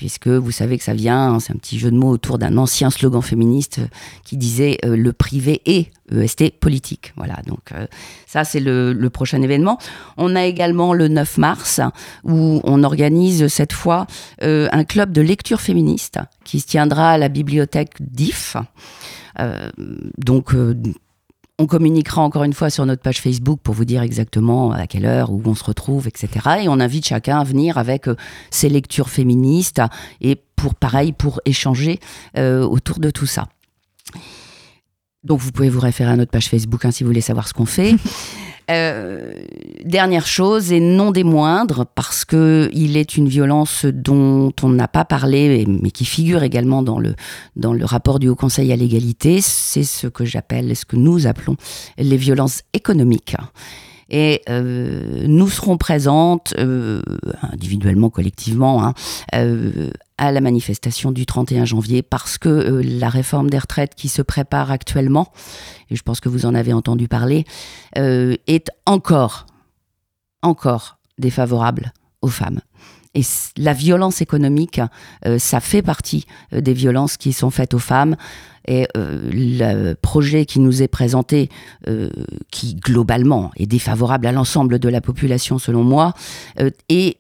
Puisque 0.02 0.30
vous 0.30 0.50
savez 0.50 0.80
que 0.80 0.84
ça 0.84 0.96
vient, 0.96 1.40
c'est 1.40 1.54
un 1.54 1.58
petit 1.58 1.78
jeu 1.78 1.92
de 1.92 1.96
mots 1.96 2.10
autour 2.10 2.40
d'un 2.40 2.58
ancien 2.58 2.90
slogan 2.90 3.22
féministe 3.22 3.78
euh, 3.78 3.88
qui 4.24 4.36
disait 4.36 4.80
euh, 4.84 4.96
le 4.98 5.14
privé 5.14 5.62
et 5.68 5.92
EST 6.12 6.60
politique. 6.60 7.14
Voilà, 7.18 7.36
donc 7.46 7.72
euh, 7.72 7.86
ça 8.26 8.44
c'est 8.44 8.62
le, 8.62 9.10
prochain 9.14 9.44
événement. 9.44 9.78
On 10.18 10.36
a 10.36 10.44
également 10.46 10.96
le 10.96 11.08
9 11.08 11.38
mars 11.38 11.82
où 12.24 12.62
on 12.64 12.84
organise 12.84 13.48
cette 13.50 13.74
fois 13.74 14.08
un 14.42 14.84
club 14.86 15.12
de 15.12 15.22
lecture 15.22 15.62
féministe 15.62 16.18
qui 16.46 16.62
se 16.62 16.66
tiendra 16.66 17.12
à 17.12 17.18
la 17.20 17.30
bibliothèque 17.30 17.94
d'IF. 18.00 18.58
Donc 20.18 20.56
on 21.60 21.68
communiquera 21.68 22.22
encore 22.22 22.44
une 22.44 22.54
fois 22.54 22.70
sur 22.70 22.86
notre 22.86 23.02
page 23.02 23.22
Facebook 23.22 23.60
pour 23.62 23.76
vous 23.76 23.86
dire 23.86 24.02
exactement 24.02 24.72
à 24.72 24.88
quelle 24.88 25.06
heure, 25.06 25.32
où 25.32 25.42
on 25.46 25.56
se 25.56 25.64
retrouve, 25.64 26.08
etc. 26.08 26.30
Et 26.64 26.70
on 26.70 26.80
invite 26.80 27.06
chacun 27.06 27.40
à 27.40 27.44
venir 27.44 27.78
avec 27.78 28.08
euh, 28.08 28.16
ses 28.50 28.70
lectures 28.70 29.10
féministes 29.10 29.82
et 30.22 30.42
pour 30.56 30.76
pareil, 30.76 31.12
pour 31.12 31.42
échanger 31.46 32.00
euh, 32.38 32.64
autour 32.64 33.00
de 33.00 33.10
tout 33.12 33.26
ça. 33.26 33.48
Donc 35.24 35.40
vous 35.40 35.52
pouvez 35.52 35.70
vous 35.70 35.80
référer 35.80 36.12
à 36.12 36.16
notre 36.16 36.32
page 36.32 36.48
Facebook 36.48 36.84
hein, 36.86 36.92
si 36.92 37.04
vous 37.04 37.10
voulez 37.10 37.22
savoir 37.22 37.48
ce 37.48 37.54
qu'on 37.54 37.66
fait. 37.66 37.96
Euh, 38.70 39.34
dernière 39.84 40.26
chose, 40.26 40.72
et 40.72 40.80
non 40.80 41.12
des 41.12 41.26
moindres, 41.26 41.86
parce 41.94 42.24
que 42.24 42.70
il 42.72 42.96
est 42.96 43.18
une 43.18 43.28
violence 43.28 43.86
dont 43.86 44.54
on 44.62 44.70
n'a 44.70 44.88
pas 44.88 45.04
parlé, 45.04 45.66
mais 45.68 45.92
qui 45.92 46.06
figure 46.06 46.42
également 46.44 46.82
dans 46.82 47.00
le, 47.00 47.16
dans 47.58 47.74
le 47.74 47.84
rapport 47.84 48.20
du 48.20 48.30
Haut 48.30 48.36
Conseil 48.36 48.72
à 48.72 48.78
l'égalité, 48.78 49.42
c'est 49.42 49.84
ce 49.84 50.08
que 50.08 50.24
j'appelle, 50.24 50.74
ce 50.76 50.86
que 50.86 50.96
nous 50.96 51.28
appelons 51.28 51.58
les 51.98 52.18
violences 52.18 52.62
économiques. 52.74 53.36
Et 54.12 54.42
euh, 54.50 55.26
nous 55.26 55.50
serons 55.50 55.78
présentes, 55.78 56.54
euh, 56.60 57.02
individuellement, 57.42 58.10
collectivement, 58.10 58.86
hein, 58.86 58.94
euh, 59.34 59.90
à 60.18 60.34
la 60.34 60.42
manifestation 60.42 61.12
du 61.12 61.26
31 61.26 61.64
janvier, 61.64 62.02
parce 62.02 62.38
que 62.38 62.82
la 62.84 63.10
réforme 63.10 63.50
des 63.50 63.58
retraites 63.58 63.96
qui 63.96 64.10
se 64.10 64.22
prépare 64.22 64.70
actuellement, 64.70 65.32
et 65.90 65.96
je 65.96 66.04
pense 66.04 66.20
que 66.20 66.28
vous 66.30 66.46
en 66.46 66.54
avez 66.54 66.74
entendu 66.74 67.08
parler, 67.08 67.46
est 67.96 68.70
encore, 68.86 69.48
encore 70.44 71.00
défavorable 71.18 71.94
aux 72.22 72.28
femmes. 72.28 72.60
Et 73.14 73.24
la 73.58 73.74
violence 73.74 74.22
économique, 74.22 74.80
euh, 75.26 75.38
ça 75.38 75.60
fait 75.60 75.82
partie 75.82 76.26
euh, 76.54 76.62
des 76.62 76.74
violences 76.74 77.18
qui 77.18 77.34
sont 77.34 77.50
faites 77.50 77.74
aux 77.74 77.80
femmes. 77.80 78.16
Et 78.68 78.88
euh, 78.96 79.20
le 79.34 79.94
projet 79.96 80.46
qui 80.46 80.60
nous 80.60 80.84
est 80.84 80.88
présenté, 80.88 81.50
qui 82.52 82.76
globalement 82.76 83.50
est 83.58 83.66
défavorable 83.66 84.28
à 84.28 84.32
l'ensemble 84.32 84.78
de 84.78 84.88
la 84.88 85.02
population 85.02 85.58
selon 85.58 85.84
moi, 85.84 86.14
est 86.88 87.18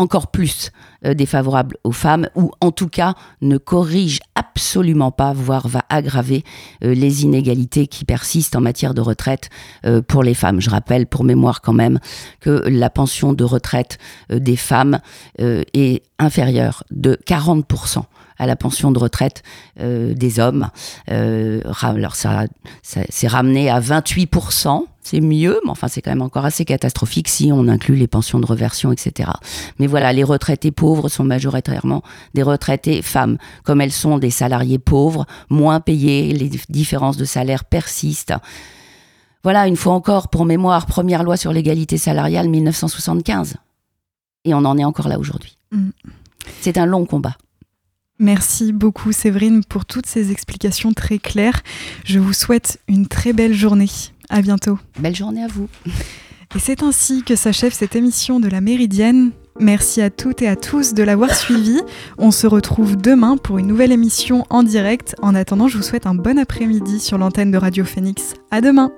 encore 0.00 0.28
plus 0.28 0.72
euh, 1.04 1.14
défavorable 1.14 1.76
aux 1.84 1.92
femmes, 1.92 2.28
ou 2.34 2.50
en 2.60 2.72
tout 2.72 2.88
cas 2.88 3.14
ne 3.42 3.58
corrige 3.58 4.20
absolument 4.34 5.10
pas, 5.10 5.32
voire 5.34 5.68
va 5.68 5.82
aggraver 5.90 6.42
euh, 6.82 6.94
les 6.94 7.24
inégalités 7.24 7.86
qui 7.86 8.06
persistent 8.06 8.56
en 8.56 8.62
matière 8.62 8.94
de 8.94 9.02
retraite 9.02 9.50
euh, 9.84 10.00
pour 10.00 10.22
les 10.22 10.34
femmes. 10.34 10.60
Je 10.60 10.70
rappelle 10.70 11.06
pour 11.06 11.22
mémoire 11.22 11.60
quand 11.60 11.74
même 11.74 12.00
que 12.40 12.64
la 12.66 12.88
pension 12.88 13.34
de 13.34 13.44
retraite 13.44 13.98
des 14.30 14.56
femmes 14.56 15.00
est 15.38 16.02
inférieure 16.18 16.84
de 16.90 17.18
40% 17.26 18.04
à 18.38 18.46
la 18.46 18.56
pension 18.56 18.90
de 18.90 18.98
retraite 18.98 19.42
des 19.76 20.40
hommes. 20.40 20.68
Alors 21.06 22.14
ça, 22.14 22.44
ça 22.82 23.00
c'est 23.08 23.28
ramené 23.28 23.68
à 23.68 23.80
28%, 23.80 24.84
c'est 25.02 25.20
mieux, 25.20 25.58
mais 25.64 25.70
enfin 25.70 25.88
c'est 25.88 26.02
quand 26.02 26.10
même 26.10 26.22
encore 26.22 26.44
assez 26.44 26.64
catastrophique 26.64 27.28
si 27.28 27.50
on 27.52 27.68
inclut 27.68 27.96
les 27.96 28.06
pensions 28.06 28.38
de 28.38 28.46
reversion, 28.46 28.92
etc. 28.92 29.30
Mais 29.78 29.86
voilà, 29.86 30.12
les 30.12 30.24
retraités 30.24 30.70
pauvres 30.70 31.08
sont 31.08 31.24
majoritairement 31.24 32.02
des 32.34 32.42
retraités 32.42 33.02
femmes. 33.02 33.38
Comme 33.64 33.80
elles 33.80 33.92
sont 33.92 34.18
des 34.18 34.30
salariés 34.30 34.78
pauvres, 34.78 35.26
moins 35.48 35.80
payés, 35.80 36.32
les 36.32 36.48
dif- 36.48 36.70
différences 36.70 37.16
de 37.16 37.24
salaire 37.24 37.64
persistent. 37.64 38.34
Voilà, 39.42 39.66
une 39.66 39.76
fois 39.76 39.94
encore, 39.94 40.28
pour 40.28 40.44
mémoire, 40.44 40.86
première 40.86 41.22
loi 41.22 41.36
sur 41.36 41.52
l'égalité 41.52 41.96
salariale 41.96 42.48
1975. 42.48 43.54
Et 44.44 44.52
on 44.54 44.64
en 44.64 44.76
est 44.76 44.84
encore 44.84 45.08
là 45.08 45.18
aujourd'hui. 45.18 45.56
Mm. 45.72 45.90
C'est 46.60 46.76
un 46.78 46.86
long 46.86 47.06
combat. 47.06 47.36
Merci 48.18 48.74
beaucoup 48.74 49.12
Séverine 49.12 49.64
pour 49.64 49.86
toutes 49.86 50.04
ces 50.04 50.30
explications 50.30 50.92
très 50.92 51.18
claires. 51.18 51.62
Je 52.04 52.18
vous 52.18 52.34
souhaite 52.34 52.78
une 52.86 53.06
très 53.06 53.32
belle 53.32 53.54
journée. 53.54 53.88
À 54.30 54.40
bientôt. 54.40 54.78
Belle 54.98 55.16
journée 55.16 55.42
à 55.42 55.48
vous. 55.48 55.68
Et 56.56 56.58
c'est 56.58 56.82
ainsi 56.82 57.22
que 57.22 57.36
s'achève 57.36 57.72
cette 57.72 57.94
émission 57.94 58.40
de 58.40 58.48
la 58.48 58.60
Méridienne. 58.60 59.32
Merci 59.58 60.00
à 60.00 60.10
toutes 60.10 60.42
et 60.42 60.48
à 60.48 60.56
tous 60.56 60.94
de 60.94 61.02
l'avoir 61.02 61.34
suivi. 61.34 61.80
On 62.16 62.30
se 62.30 62.46
retrouve 62.46 62.96
demain 62.96 63.36
pour 63.36 63.58
une 63.58 63.66
nouvelle 63.66 63.92
émission 63.92 64.46
en 64.48 64.62
direct. 64.62 65.14
En 65.20 65.34
attendant, 65.34 65.68
je 65.68 65.76
vous 65.76 65.82
souhaite 65.82 66.06
un 66.06 66.14
bon 66.14 66.38
après-midi 66.38 66.98
sur 66.98 67.18
l'antenne 67.18 67.50
de 67.50 67.58
Radio 67.58 67.84
Phoenix. 67.84 68.34
À 68.50 68.60
demain. 68.60 68.90